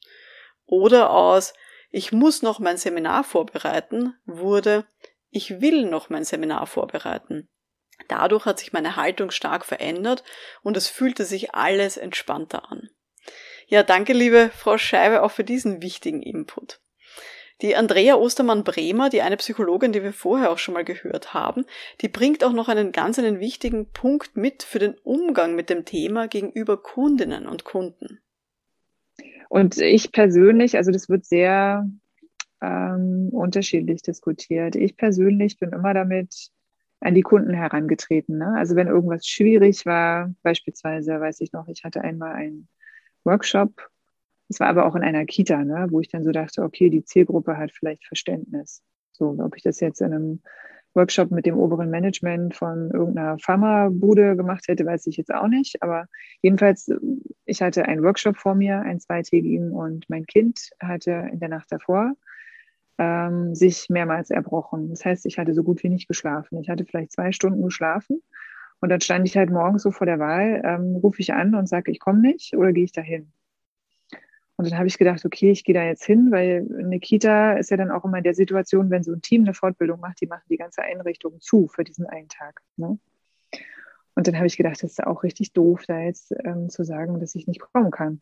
Oder 0.65 1.11
aus 1.11 1.53
ich 1.91 2.11
muss 2.11 2.41
noch 2.41 2.59
mein 2.59 2.77
Seminar 2.77 3.25
vorbereiten 3.25 4.15
wurde 4.25 4.85
ich 5.29 5.61
will 5.61 5.85
noch 5.89 6.09
mein 6.09 6.23
Seminar 6.23 6.67
vorbereiten. 6.67 7.49
Dadurch 8.07 8.45
hat 8.45 8.59
sich 8.59 8.73
meine 8.73 8.95
Haltung 8.95 9.31
stark 9.31 9.65
verändert 9.65 10.23
und 10.61 10.77
es 10.77 10.87
fühlte 10.87 11.25
sich 11.25 11.53
alles 11.55 11.97
entspannter 11.97 12.71
an. 12.71 12.89
Ja, 13.67 13.83
danke 13.83 14.13
liebe 14.13 14.51
Frau 14.53 14.77
Scheibe 14.77 15.23
auch 15.23 15.31
für 15.31 15.43
diesen 15.43 15.81
wichtigen 15.81 16.21
Input. 16.21 16.79
Die 17.61 17.75
Andrea 17.75 18.15
Ostermann-Bremer, 18.15 19.09
die 19.09 19.21
eine 19.21 19.37
Psychologin, 19.37 19.93
die 19.93 20.03
wir 20.03 20.11
vorher 20.11 20.51
auch 20.51 20.57
schon 20.57 20.73
mal 20.73 20.83
gehört 20.83 21.33
haben, 21.33 21.65
die 22.01 22.09
bringt 22.09 22.43
auch 22.43 22.51
noch 22.51 22.67
einen 22.67 22.91
ganz 22.91 23.19
einen 23.19 23.39
wichtigen 23.39 23.89
Punkt 23.91 24.35
mit 24.35 24.63
für 24.63 24.79
den 24.79 24.95
Umgang 25.03 25.55
mit 25.55 25.69
dem 25.69 25.85
Thema 25.85 26.27
gegenüber 26.27 26.81
Kundinnen 26.81 27.47
und 27.47 27.63
Kunden. 27.63 28.19
Und 29.49 29.77
ich 29.77 30.11
persönlich, 30.11 30.75
also 30.75 30.91
das 30.91 31.09
wird 31.09 31.25
sehr 31.25 31.87
ähm, 32.61 33.29
unterschiedlich 33.31 34.01
diskutiert. 34.01 34.75
Ich 34.75 34.97
persönlich 34.97 35.59
bin 35.59 35.71
immer 35.71 35.93
damit 35.93 36.49
an 37.03 37.15
die 37.15 37.21
Kunden 37.21 37.53
herangetreten. 37.53 38.37
Ne? 38.37 38.55
Also 38.57 38.75
wenn 38.75 38.87
irgendwas 38.87 39.27
schwierig 39.27 39.85
war, 39.85 40.33
beispielsweise, 40.41 41.19
weiß 41.19 41.41
ich 41.41 41.51
noch, 41.51 41.67
ich 41.67 41.83
hatte 41.83 42.01
einmal 42.01 42.33
einen 42.33 42.67
Workshop, 43.25 43.89
es 44.49 44.59
war 44.59 44.67
aber 44.67 44.85
auch 44.85 44.95
in 44.95 45.03
einer 45.03 45.25
Kita, 45.25 45.63
ne, 45.63 45.87
wo 45.89 45.99
ich 45.99 46.09
dann 46.09 46.23
so 46.23 46.31
dachte, 46.31 46.63
okay, 46.63 46.89
die 46.89 47.03
Zielgruppe 47.03 47.57
hat 47.57 47.71
vielleicht 47.71 48.05
Verständnis. 48.05 48.83
So, 49.11 49.35
ob 49.39 49.55
ich 49.55 49.63
das 49.63 49.79
jetzt 49.79 50.01
in 50.01 50.13
einem 50.13 50.41
Workshop 50.93 51.31
mit 51.31 51.45
dem 51.45 51.57
oberen 51.57 51.89
Management 51.89 52.55
von 52.55 52.91
irgendeiner 52.91 53.39
Pharmabude 53.39 54.35
gemacht 54.35 54.67
hätte, 54.67 54.85
weiß 54.85 55.07
ich 55.07 55.17
jetzt 55.17 55.33
auch 55.33 55.47
nicht. 55.47 55.81
Aber 55.81 56.05
jedenfalls, 56.41 56.91
ich 57.45 57.61
hatte 57.61 57.85
einen 57.85 58.03
Workshop 58.03 58.37
vor 58.37 58.53
mir, 58.53 58.81
einen 58.81 58.99
zweitägigen, 58.99 59.71
und 59.71 60.07
mein 60.09 60.25
Kind 60.25 60.69
hatte 60.79 61.29
in 61.31 61.39
der 61.39 61.49
Nacht 61.49 61.71
davor 61.71 62.13
ähm, 62.97 63.55
sich 63.55 63.89
mehrmals 63.89 64.29
erbrochen. 64.29 64.89
Das 64.89 65.05
heißt, 65.05 65.25
ich 65.25 65.37
hatte 65.37 65.53
so 65.53 65.63
gut 65.63 65.83
wie 65.83 65.89
nicht 65.89 66.07
geschlafen. 66.07 66.59
Ich 66.61 66.69
hatte 66.69 66.85
vielleicht 66.85 67.11
zwei 67.11 67.31
Stunden 67.31 67.61
geschlafen. 67.63 68.21
Und 68.79 68.89
dann 68.89 69.01
stand 69.01 69.27
ich 69.27 69.37
halt 69.37 69.49
morgens 69.49 69.83
so 69.83 69.91
vor 69.91 70.05
der 70.05 70.19
Wahl, 70.19 70.61
ähm, 70.65 70.97
rufe 70.97 71.21
ich 71.21 71.33
an 71.33 71.55
und 71.55 71.67
sage, 71.67 71.91
ich 71.91 71.99
komme 71.99 72.19
nicht 72.19 72.55
oder 72.55 72.73
gehe 72.73 72.83
ich 72.83 72.91
dahin? 72.91 73.31
Und 74.55 74.69
dann 74.69 74.77
habe 74.77 74.87
ich 74.87 74.97
gedacht, 74.97 75.25
okay, 75.25 75.51
ich 75.51 75.63
gehe 75.63 75.73
da 75.73 75.83
jetzt 75.83 76.05
hin, 76.05 76.31
weil 76.31 76.67
eine 76.77 76.99
Kita 76.99 77.53
ist 77.53 77.71
ja 77.71 77.77
dann 77.77 77.91
auch 77.91 78.05
immer 78.05 78.17
in 78.17 78.23
der 78.23 78.35
Situation, 78.35 78.89
wenn 78.89 79.03
so 79.03 79.11
ein 79.11 79.21
Team 79.21 79.43
eine 79.43 79.53
Fortbildung 79.53 79.99
macht, 79.99 80.21
die 80.21 80.27
machen 80.27 80.43
die 80.49 80.57
ganze 80.57 80.83
Einrichtung 80.83 81.39
zu 81.39 81.67
für 81.67 81.83
diesen 81.83 82.05
einen 82.05 82.27
Tag. 82.27 82.61
Ne? 82.77 82.99
Und 84.15 84.27
dann 84.27 84.35
habe 84.35 84.47
ich 84.47 84.57
gedacht, 84.57 84.83
das 84.83 84.91
ist 84.91 85.03
auch 85.03 85.23
richtig 85.23 85.53
doof, 85.53 85.83
da 85.87 85.99
jetzt 85.99 86.33
ähm, 86.43 86.69
zu 86.69 86.83
sagen, 86.83 87.19
dass 87.19 87.35
ich 87.35 87.47
nicht 87.47 87.61
kommen 87.61 87.89
kann. 87.89 88.21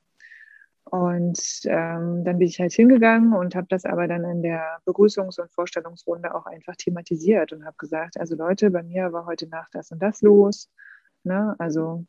Und 0.85 1.39
ähm, 1.65 2.23
dann 2.23 2.37
bin 2.37 2.47
ich 2.47 2.59
halt 2.59 2.73
hingegangen 2.73 3.33
und 3.33 3.55
habe 3.55 3.67
das 3.69 3.85
aber 3.85 4.07
dann 4.07 4.23
in 4.25 4.41
der 4.41 4.79
Begrüßungs- 4.85 5.39
und 5.39 5.51
Vorstellungsrunde 5.51 6.33
auch 6.35 6.45
einfach 6.45 6.75
thematisiert 6.75 7.53
und 7.53 7.65
habe 7.65 7.77
gesagt, 7.77 8.19
also 8.19 8.35
Leute, 8.35 8.71
bei 8.71 8.83
mir 8.83 9.13
war 9.13 9.25
heute 9.25 9.47
Nacht 9.47 9.73
das 9.73 9.91
und 9.91 10.01
das 10.01 10.21
los. 10.21 10.69
Ne? 11.23 11.55
Also 11.59 12.05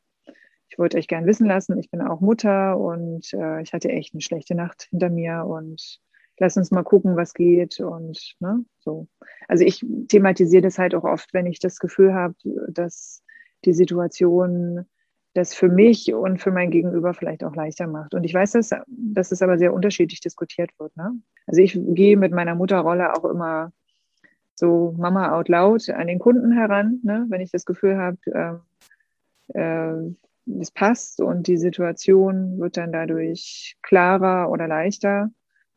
ich 0.69 0.79
wollte 0.79 0.97
euch 0.97 1.07
gern 1.07 1.27
wissen 1.27 1.47
lassen, 1.47 1.79
ich 1.79 1.91
bin 1.91 2.01
auch 2.01 2.21
Mutter 2.21 2.79
und 2.79 3.33
äh, 3.35 3.61
ich 3.61 3.75
hatte 3.75 3.91
echt 3.91 4.15
eine 4.15 4.23
schlechte 4.23 4.55
Nacht 4.55 4.89
hinter 4.91 5.11
mir 5.11 5.45
und 5.45 6.01
lass 6.39 6.57
uns 6.57 6.71
mal 6.71 6.83
gucken, 6.83 7.15
was 7.15 7.35
geht 7.35 7.79
und 7.79 8.37
ne, 8.41 8.65
so. 8.81 9.07
Also 9.49 9.65
ich 9.65 9.85
thematisiere 10.09 10.63
das 10.63 10.79
halt 10.79 10.95
auch 10.95 11.05
oft, 11.05 11.35
wenn 11.35 11.47
ich 11.47 11.59
das 11.59 11.79
Gefühl 11.79 12.15
habe, 12.15 12.35
dass 12.69 13.23
die 13.65 13.75
Situation 13.75 14.87
das 15.35 15.55
für 15.55 15.69
mich 15.69 16.13
und 16.13 16.39
für 16.41 16.51
mein 16.51 16.71
Gegenüber 16.71 17.15
vielleicht 17.15 17.43
auch 17.45 17.55
leichter 17.55 17.87
macht. 17.87 18.15
Und 18.15 18.25
ich 18.25 18.35
weiß, 18.35 18.53
dass, 18.53 18.71
dass 18.87 19.33
es 19.33 19.43
aber 19.43 19.59
sehr 19.59 19.73
unterschiedlich 19.73 20.21
diskutiert 20.21 20.71
wird. 20.79 20.95
Ne? 20.97 21.13
Also 21.47 21.63
ich 21.63 21.79
gehe 21.81 22.17
mit 22.17 22.33
meiner 22.33 22.55
Mutterrolle 22.55 23.15
auch 23.15 23.25
immer 23.25 23.73
so 24.55 24.95
Mama 24.99 25.33
out 25.33 25.49
loud 25.49 25.89
an 25.91 26.07
den 26.07 26.19
Kunden 26.19 26.53
heran, 26.53 27.01
ne? 27.03 27.27
wenn 27.29 27.41
ich 27.41 27.51
das 27.51 27.65
Gefühl 27.65 27.97
habe, 27.97 28.63
äh, 29.55 29.59
äh, 29.59 30.15
es 30.61 30.71
passt 30.71 31.21
und 31.21 31.47
die 31.47 31.57
Situation 31.57 32.59
wird 32.59 32.77
dann 32.77 32.93
dadurch 32.93 33.77
klarer 33.83 34.51
oder 34.51 34.69
leichter. 34.69 35.31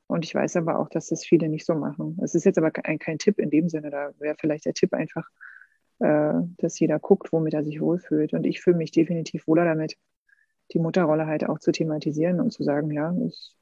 Und 0.08 0.26
ich 0.26 0.36
weiß 0.36 0.58
aber 0.58 0.80
auch, 0.80 0.90
dass 0.90 1.08
das 1.08 1.24
viele 1.24 1.50
nicht 1.50 1.66
so 1.66 1.76
machen. 1.76 2.18
Es 2.22 2.36
ist 2.36 2.44
jetzt 2.46 2.58
aber 2.58 2.72
kein, 2.72 3.00
kein 3.00 3.18
Tipp 3.18 3.40
in 3.40 3.50
dem 3.50 3.70
Sinne. 3.70 3.90
Da 3.90 4.12
wäre 4.20 4.36
vielleicht 4.40 4.66
der 4.66 4.74
Tipp 4.74 4.94
einfach, 4.94 5.28
dass 6.00 6.80
jeder 6.80 7.00
guckt, 7.00 7.32
womit 7.32 7.54
er 7.54 7.64
sich 7.64 7.82
wohlfühlt. 7.82 8.34
Und 8.34 8.46
ich 8.46 8.62
fühle 8.62 8.78
mich 8.78 8.92
definitiv 8.92 9.48
wohler 9.48 9.66
damit, 9.66 9.98
die 10.74 10.80
Mutterrolle 10.80 11.28
halt 11.28 11.48
auch 11.48 11.60
zu 11.60 11.72
thematisieren 11.72 12.40
und 12.42 12.52
zu 12.52 12.64
sagen, 12.64 12.92
ja, 12.92 13.16
ich 13.26 13.56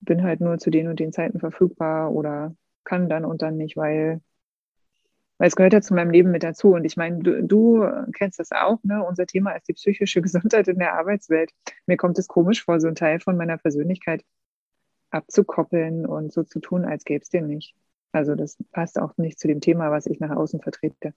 bin 0.00 0.22
halt 0.22 0.40
nur 0.40 0.58
zu 0.58 0.70
den 0.70 0.88
und 0.88 1.00
den 1.00 1.12
Zeiten 1.12 1.40
verfügbar 1.40 2.12
oder 2.12 2.54
kann 2.84 3.08
dann 3.08 3.24
und 3.24 3.42
dann 3.42 3.56
nicht, 3.56 3.76
weil 3.76 4.20
weil 5.38 5.48
es 5.48 5.56
gehört 5.56 5.72
ja 5.74 5.82
zu 5.82 5.94
meinem 5.94 6.10
Leben 6.10 6.30
mit 6.30 6.42
dazu. 6.42 6.72
Und 6.72 6.84
ich 6.84 6.96
meine, 6.96 7.18
du, 7.18 7.42
du 7.42 7.84
kennst 8.12 8.38
das 8.38 8.52
auch, 8.52 8.82
ne? 8.84 9.04
Unser 9.04 9.26
Thema 9.26 9.52
ist 9.52 9.68
die 9.68 9.74
psychische 9.74 10.22
Gesundheit 10.22 10.68
in 10.68 10.78
der 10.78 10.94
Arbeitswelt. 10.94 11.50
Mir 11.86 11.96
kommt 11.96 12.18
es 12.18 12.28
komisch 12.28 12.64
vor, 12.64 12.80
so 12.80 12.88
ein 12.88 12.94
Teil 12.94 13.20
von 13.20 13.36
meiner 13.36 13.58
Persönlichkeit 13.58 14.24
abzukoppeln 15.10 16.06
und 16.06 16.32
so 16.32 16.42
zu 16.44 16.60
tun, 16.60 16.84
als 16.84 17.04
gäbe 17.04 17.22
es 17.22 17.30
den 17.30 17.46
nicht. 17.48 17.74
Also 18.16 18.34
das 18.34 18.56
passt 18.72 18.98
auch 18.98 19.12
nicht 19.18 19.38
zu 19.38 19.46
dem 19.46 19.60
Thema, 19.60 19.90
was 19.90 20.06
ich 20.06 20.20
nach 20.20 20.34
außen 20.34 20.62
vertrete. 20.62 21.12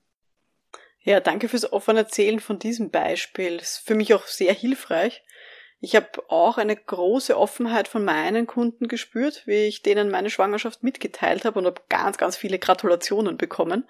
Ja, 1.00 1.22
danke 1.22 1.48
fürs 1.48 1.72
offene 1.72 2.00
Erzählen 2.00 2.42
von 2.42 2.60
diesem 2.60 2.92
Beispiel. 2.92 3.58
Das 3.58 3.78
ist 3.78 3.88
für 3.88 3.96
mich 3.96 4.14
auch 4.14 4.28
sehr 4.28 4.54
hilfreich. 4.54 5.24
Ich 5.80 5.96
habe 5.96 6.10
auch 6.28 6.58
eine 6.58 6.76
große 6.76 7.38
Offenheit 7.38 7.88
von 7.88 8.04
meinen 8.04 8.48
Kunden 8.48 8.90
gespürt, 8.90 9.44
wie 9.46 9.68
ich 9.68 9.82
denen 9.82 10.12
meine 10.12 10.30
Schwangerschaft 10.30 10.84
mitgeteilt 10.84 11.46
habe 11.46 11.58
und 11.60 11.68
habe 11.68 11.82
ganz, 11.88 12.18
ganz 12.18 12.36
viele 12.36 12.60
Gratulationen 12.60 13.38
bekommen. 13.38 13.88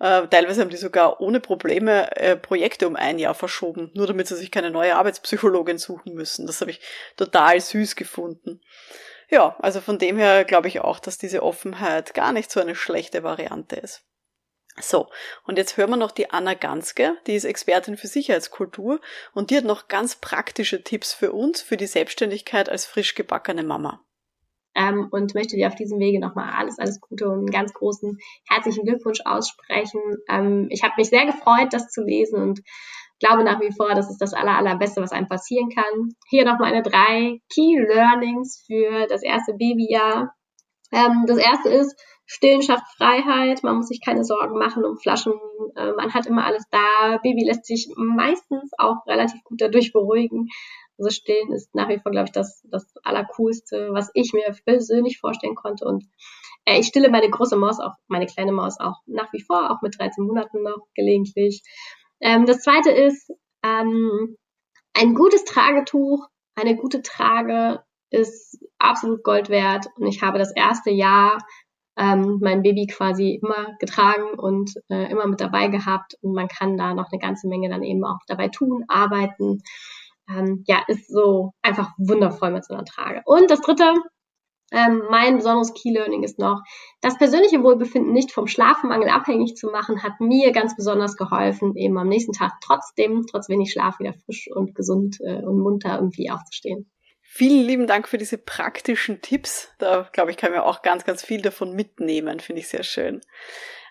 Äh, 0.00 0.26
teilweise 0.28 0.62
haben 0.62 0.70
die 0.70 0.78
sogar 0.78 1.20
ohne 1.20 1.40
Probleme 1.40 2.16
äh, 2.16 2.36
Projekte 2.36 2.88
um 2.88 2.96
ein 2.96 3.18
Jahr 3.18 3.34
verschoben, 3.34 3.90
nur 3.92 4.06
damit 4.06 4.28
sie 4.28 4.36
sich 4.36 4.50
keine 4.50 4.70
neue 4.70 4.96
Arbeitspsychologin 4.96 5.76
suchen 5.76 6.14
müssen. 6.14 6.46
Das 6.46 6.62
habe 6.62 6.70
ich 6.70 6.80
total 7.18 7.60
süß 7.60 7.96
gefunden. 7.96 8.62
Ja, 9.28 9.56
also 9.60 9.80
von 9.80 9.98
dem 9.98 10.16
her 10.16 10.44
glaube 10.44 10.68
ich 10.68 10.80
auch, 10.80 11.00
dass 11.00 11.18
diese 11.18 11.42
Offenheit 11.42 12.14
gar 12.14 12.32
nicht 12.32 12.50
so 12.50 12.60
eine 12.60 12.74
schlechte 12.74 13.22
Variante 13.22 13.76
ist. 13.76 14.04
So, 14.78 15.08
und 15.44 15.56
jetzt 15.56 15.76
hören 15.76 15.90
wir 15.90 15.96
noch 15.96 16.12
die 16.12 16.30
Anna 16.30 16.54
Ganske, 16.54 17.16
die 17.26 17.34
ist 17.34 17.44
Expertin 17.44 17.96
für 17.96 18.08
Sicherheitskultur 18.08 19.00
und 19.32 19.50
die 19.50 19.56
hat 19.56 19.64
noch 19.64 19.88
ganz 19.88 20.16
praktische 20.16 20.82
Tipps 20.84 21.14
für 21.14 21.32
uns 21.32 21.62
für 21.62 21.78
die 21.78 21.86
Selbstständigkeit 21.86 22.68
als 22.68 22.84
frisch 22.84 23.14
gebackene 23.14 23.62
Mama. 23.62 24.04
Ähm, 24.76 25.08
und 25.10 25.34
möchte 25.34 25.56
dir 25.56 25.68
auf 25.68 25.74
diesem 25.74 25.98
Wege 25.98 26.20
nochmal 26.20 26.52
alles, 26.54 26.78
alles 26.78 27.00
Gute 27.00 27.28
und 27.28 27.38
einen 27.38 27.50
ganz 27.50 27.72
großen 27.72 28.18
herzlichen 28.46 28.84
Glückwunsch 28.84 29.20
aussprechen. 29.24 30.00
Ähm, 30.28 30.66
ich 30.70 30.82
habe 30.82 30.94
mich 30.98 31.08
sehr 31.08 31.24
gefreut, 31.24 31.68
das 31.70 31.88
zu 31.88 32.02
lesen 32.02 32.42
und 32.42 32.60
glaube 33.18 33.42
nach 33.42 33.60
wie 33.60 33.72
vor, 33.72 33.94
das 33.94 34.10
ist 34.10 34.18
das 34.18 34.34
aller, 34.34 34.56
allerbeste, 34.56 35.00
was 35.00 35.12
einem 35.12 35.28
passieren 35.28 35.70
kann. 35.70 36.14
Hier 36.28 36.44
noch 36.44 36.58
meine 36.58 36.82
drei 36.82 37.40
Key 37.52 37.78
Learnings 37.78 38.62
für 38.66 39.06
das 39.06 39.22
erste 39.22 39.54
Babyjahr. 39.54 40.34
Ähm, 40.92 41.24
das 41.26 41.38
erste 41.38 41.70
ist, 41.70 41.98
Stillen 42.26 42.62
schafft 42.62 42.84
Freiheit, 42.96 43.62
man 43.62 43.76
muss 43.76 43.88
sich 43.88 44.04
keine 44.04 44.24
Sorgen 44.24 44.58
machen 44.58 44.84
um 44.84 44.98
Flaschen, 44.98 45.34
äh, 45.76 45.92
man 45.92 46.12
hat 46.12 46.26
immer 46.26 46.44
alles 46.44 46.64
da. 46.70 47.18
Baby 47.22 47.44
lässt 47.44 47.66
sich 47.66 47.88
meistens 47.96 48.72
auch 48.78 49.06
relativ 49.06 49.42
gut 49.44 49.60
dadurch 49.60 49.92
beruhigen. 49.92 50.48
Also 50.98 51.10
Stillen 51.10 51.52
ist 51.52 51.74
nach 51.74 51.88
wie 51.88 51.98
vor, 51.98 52.12
glaube 52.12 52.26
ich, 52.26 52.32
das, 52.32 52.62
das 52.70 52.86
Allercoolste, 53.02 53.90
was 53.92 54.10
ich 54.14 54.32
mir 54.32 54.54
persönlich 54.64 55.18
vorstellen 55.18 55.54
konnte. 55.54 55.84
Und 55.84 56.04
äh, 56.64 56.78
ich 56.78 56.86
stille 56.86 57.10
meine 57.10 57.30
große 57.30 57.56
Maus, 57.56 57.80
auch 57.80 57.94
meine 58.08 58.26
kleine 58.26 58.52
Maus 58.52 58.78
auch 58.80 59.00
nach 59.06 59.32
wie 59.32 59.42
vor, 59.42 59.70
auch 59.70 59.82
mit 59.82 59.98
13 59.98 60.24
Monaten 60.24 60.62
noch 60.62 60.86
gelegentlich. 60.94 61.62
Ähm, 62.20 62.46
das 62.46 62.60
zweite 62.62 62.90
ist, 62.90 63.30
ähm, 63.62 64.36
ein 64.94 65.14
gutes 65.14 65.44
Tragetuch, 65.44 66.26
eine 66.54 66.76
gute 66.76 67.02
Trage 67.02 67.82
ist 68.10 68.58
absolut 68.78 69.22
Gold 69.22 69.50
wert. 69.50 69.86
Und 69.96 70.06
ich 70.06 70.22
habe 70.22 70.38
das 70.38 70.54
erste 70.54 70.90
Jahr 70.90 71.38
ähm, 71.96 72.38
mein 72.42 72.62
Baby 72.62 72.86
quasi 72.86 73.40
immer 73.42 73.76
getragen 73.78 74.38
und 74.38 74.74
äh, 74.88 75.10
immer 75.10 75.26
mit 75.26 75.40
dabei 75.40 75.68
gehabt 75.68 76.16
und 76.20 76.34
man 76.34 76.48
kann 76.48 76.76
da 76.76 76.94
noch 76.94 77.10
eine 77.10 77.20
ganze 77.20 77.48
Menge 77.48 77.70
dann 77.70 77.82
eben 77.82 78.04
auch 78.04 78.20
dabei 78.26 78.48
tun, 78.48 78.84
arbeiten. 78.88 79.62
Ähm, 80.28 80.64
ja, 80.66 80.82
ist 80.88 81.08
so 81.08 81.52
einfach 81.62 81.90
wundervoll 81.98 82.50
mit 82.50 82.64
so 82.64 82.74
einer 82.74 82.84
Trage. 82.84 83.22
Und 83.24 83.50
das 83.50 83.60
dritte, 83.60 83.92
ähm, 84.72 85.02
mein 85.10 85.36
besonderes 85.36 85.72
Key 85.74 85.90
Learning 85.90 86.24
ist 86.24 86.38
noch, 86.38 86.62
das 87.00 87.16
persönliche 87.18 87.62
Wohlbefinden 87.62 88.12
nicht 88.12 88.32
vom 88.32 88.46
Schlafmangel 88.46 89.08
abhängig 89.08 89.56
zu 89.56 89.68
machen, 89.68 90.02
hat 90.02 90.20
mir 90.20 90.50
ganz 90.52 90.74
besonders 90.76 91.16
geholfen, 91.16 91.76
eben 91.76 91.96
am 91.98 92.08
nächsten 92.08 92.32
Tag 92.32 92.52
trotzdem, 92.64 93.24
trotz 93.30 93.48
wenig 93.48 93.70
Schlaf, 93.70 94.00
wieder 94.00 94.14
frisch 94.24 94.48
und 94.52 94.74
gesund 94.74 95.18
äh, 95.20 95.42
und 95.42 95.60
munter 95.60 95.96
irgendwie 95.96 96.30
aufzustehen. 96.30 96.90
Vielen 97.28 97.66
lieben 97.66 97.86
Dank 97.86 98.08
für 98.08 98.18
diese 98.18 98.38
praktischen 98.38 99.20
Tipps. 99.20 99.68
Da, 99.78 100.08
glaube 100.12 100.30
ich, 100.30 100.36
kann 100.36 100.52
man 100.52 100.60
auch 100.60 100.82
ganz, 100.82 101.04
ganz 101.04 101.22
viel 101.22 101.42
davon 101.42 101.72
mitnehmen. 101.74 102.40
Finde 102.40 102.60
ich 102.60 102.68
sehr 102.68 102.82
schön. 102.82 103.20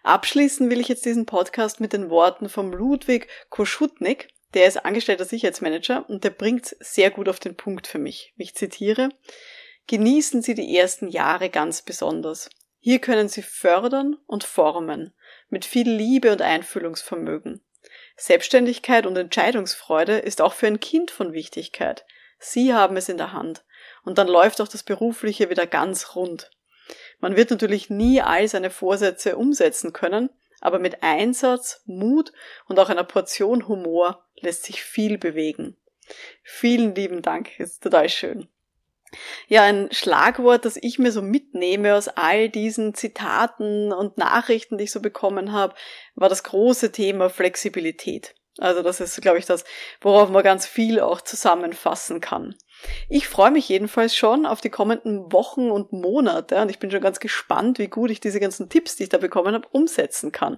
Abschließen 0.04 0.70
will 0.70 0.80
ich 0.80 0.88
jetzt 0.88 1.06
diesen 1.06 1.26
Podcast 1.26 1.80
mit 1.80 1.94
den 1.94 2.10
Worten 2.10 2.50
vom 2.50 2.72
Ludwig 2.72 3.28
Koschutnik. 3.50 4.30
Der 4.54 4.68
ist 4.68 4.86
angestellter 4.86 5.26
Sicherheitsmanager 5.26 6.10
und 6.10 6.24
der 6.24 6.30
bringt 6.30 6.76
sehr 6.80 7.12
gut 7.12 7.28
auf 7.28 7.40
den 7.40 7.58
Punkt 7.58 7.88
für 7.88 8.00
mich. 8.00 8.34
Ich 8.38 8.56
zitiere. 8.56 9.10
Genießen 9.88 10.42
Sie 10.42 10.56
die 10.56 10.78
ersten 10.78 11.08
Jahre 11.10 11.50
ganz 11.50 11.82
besonders. 11.82 12.50
Hier 12.80 13.00
können 13.00 13.28
Sie 13.28 13.42
fördern 13.42 14.18
und 14.28 14.44
formen. 14.44 15.14
Mit 15.50 15.66
viel 15.66 15.90
Liebe 15.90 16.32
und 16.32 16.42
Einfühlungsvermögen. 16.42 17.62
Selbstständigkeit 18.16 19.06
und 19.06 19.18
Entscheidungsfreude 19.18 20.18
ist 20.18 20.42
auch 20.42 20.54
für 20.54 20.68
ein 20.68 20.80
Kind 20.80 21.12
von 21.12 21.34
Wichtigkeit. 21.34 22.06
Sie 22.40 22.74
haben 22.74 22.98
es 22.98 23.10
in 23.10 23.18
der 23.18 23.34
Hand. 23.34 23.66
Und 24.04 24.18
dann 24.18 24.28
läuft 24.28 24.62
auch 24.62 24.68
das 24.68 24.84
Berufliche 24.84 25.50
wieder 25.50 25.68
ganz 25.68 26.16
rund. 26.16 26.52
Man 27.20 27.36
wird 27.36 27.50
natürlich 27.50 27.90
nie 27.90 28.22
all 28.22 28.48
seine 28.48 28.70
Vorsätze 28.70 29.36
umsetzen 29.38 29.94
können, 29.94 30.30
aber 30.66 30.80
mit 30.80 31.04
Einsatz, 31.04 31.84
Mut 31.86 32.34
und 32.68 32.80
auch 32.80 32.90
einer 32.90 33.04
Portion 33.04 33.68
Humor 33.68 34.26
lässt 34.36 34.64
sich 34.64 34.82
viel 34.82 35.20
bewegen. 35.20 35.78
Vielen 36.44 36.96
lieben 36.96 37.22
Dank, 37.22 37.60
ist 37.60 37.84
total 37.84 38.10
schön. 38.10 38.50
Ja, 39.48 39.62
ein 39.62 39.90
Schlagwort, 39.92 40.66
das 40.66 40.78
ich 40.82 40.98
mir 40.98 41.12
so 41.12 41.22
mitnehme 41.22 41.96
aus 41.96 42.08
all 42.08 42.50
diesen 42.50 42.96
Zitaten 42.96 43.94
und 43.94 44.18
Nachrichten, 44.18 44.78
die 44.78 44.86
ich 44.86 44.92
so 44.92 45.02
bekommen 45.02 45.52
habe, 45.52 45.76
war 46.16 46.30
das 46.30 46.44
große 46.44 46.92
Thema 46.92 47.30
Flexibilität. 47.30 48.34
Also 48.58 48.82
das 48.82 49.00
ist, 49.00 49.22
glaube 49.22 49.38
ich, 49.38 49.46
das, 49.46 49.66
worauf 50.02 50.30
man 50.30 50.44
ganz 50.44 50.66
viel 50.66 51.00
auch 51.00 51.22
zusammenfassen 51.22 52.22
kann. 52.22 52.56
Ich 53.10 53.28
freue 53.28 53.52
mich 53.52 53.70
jedenfalls 53.70 54.16
schon 54.16 54.46
auf 54.46 54.62
die 54.62 54.70
kommenden 54.70 55.32
Wochen 55.32 55.72
und 55.72 55.92
Monate 55.92 56.62
und 56.62 56.70
ich 56.70 56.80
bin 56.80 56.92
schon 56.92 57.02
ganz 57.02 57.20
gespannt, 57.20 57.80
wie 57.80 57.88
gut 57.88 58.12
ich 58.12 58.20
diese 58.20 58.40
ganzen 58.40 58.70
Tipps, 58.70 58.96
die 58.96 59.04
ich 59.04 59.10
da 59.10 59.18
bekommen 59.18 59.54
habe, 59.54 59.68
umsetzen 59.72 60.32
kann. 60.32 60.58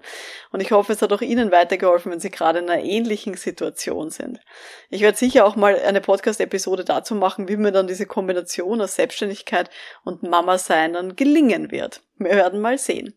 Und 0.52 0.62
ich 0.62 0.72
hoffe, 0.72 0.94
es 0.94 1.02
hat 1.02 1.14
auch 1.14 1.22
Ihnen 1.22 1.52
weitergeholfen, 1.52 2.12
wenn 2.12 2.20
Sie 2.20 2.32
gerade 2.32 2.60
in 2.60 2.70
einer 2.70 2.84
ähnlichen 2.84 3.36
Situation 3.36 4.10
sind. 4.10 4.40
Ich 4.90 5.02
werde 5.02 5.18
sicher 5.18 5.46
auch 5.46 5.56
mal 5.56 5.80
eine 5.80 6.02
Podcast-Episode 6.02 6.86
dazu 6.86 7.16
machen, 7.16 7.48
wie 7.48 7.58
mir 7.58 7.72
dann 7.72 7.88
diese 7.88 8.06
Kombination 8.06 8.82
aus 8.82 8.96
Selbstständigkeit 8.96 9.70
und 10.04 10.24
Mama 10.24 10.58
sein 10.58 10.94
dann 10.94 11.16
gelingen 11.16 11.72
wird. 11.72 12.02
Wir 12.18 12.32
werden 12.32 12.62
mal 12.62 12.78
sehen. 12.78 13.14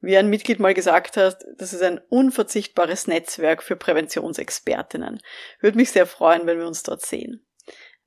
Wie 0.00 0.16
ein 0.16 0.28
Mitglied 0.28 0.58
mal 0.58 0.74
gesagt 0.74 1.16
hat, 1.16 1.44
das 1.56 1.72
ist 1.72 1.82
ein 1.82 2.00
unverzichtbares 2.08 3.06
Netzwerk 3.06 3.62
für 3.62 3.76
Präventionsexpertinnen. 3.76 5.20
Würde 5.60 5.76
mich 5.76 5.92
sehr 5.92 6.06
freuen, 6.06 6.44
wenn 6.46 6.58
wir 6.58 6.66
uns 6.66 6.82
dort 6.82 7.02
sehen. 7.02 7.46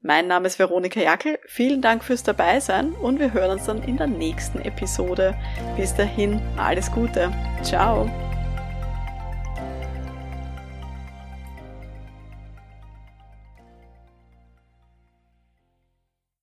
Mein 0.01 0.27
Name 0.27 0.45
ist 0.45 0.59
Veronika 0.59 0.99
Jackel. 0.99 1.39
Vielen 1.47 1.81
Dank 1.81 2.03
fürs 2.03 2.21
Dabeisein 2.21 2.91
und 2.91 3.19
wir 3.19 3.33
hören 3.33 3.51
uns 3.51 3.65
dann 3.65 3.81
in 3.81 3.97
der 3.97 4.05
nächsten 4.05 4.59
Episode. 4.59 5.35
Bis 5.77 5.95
dahin, 5.95 6.39
alles 6.57 6.91
Gute. 6.91 7.31
Ciao. 7.63 8.07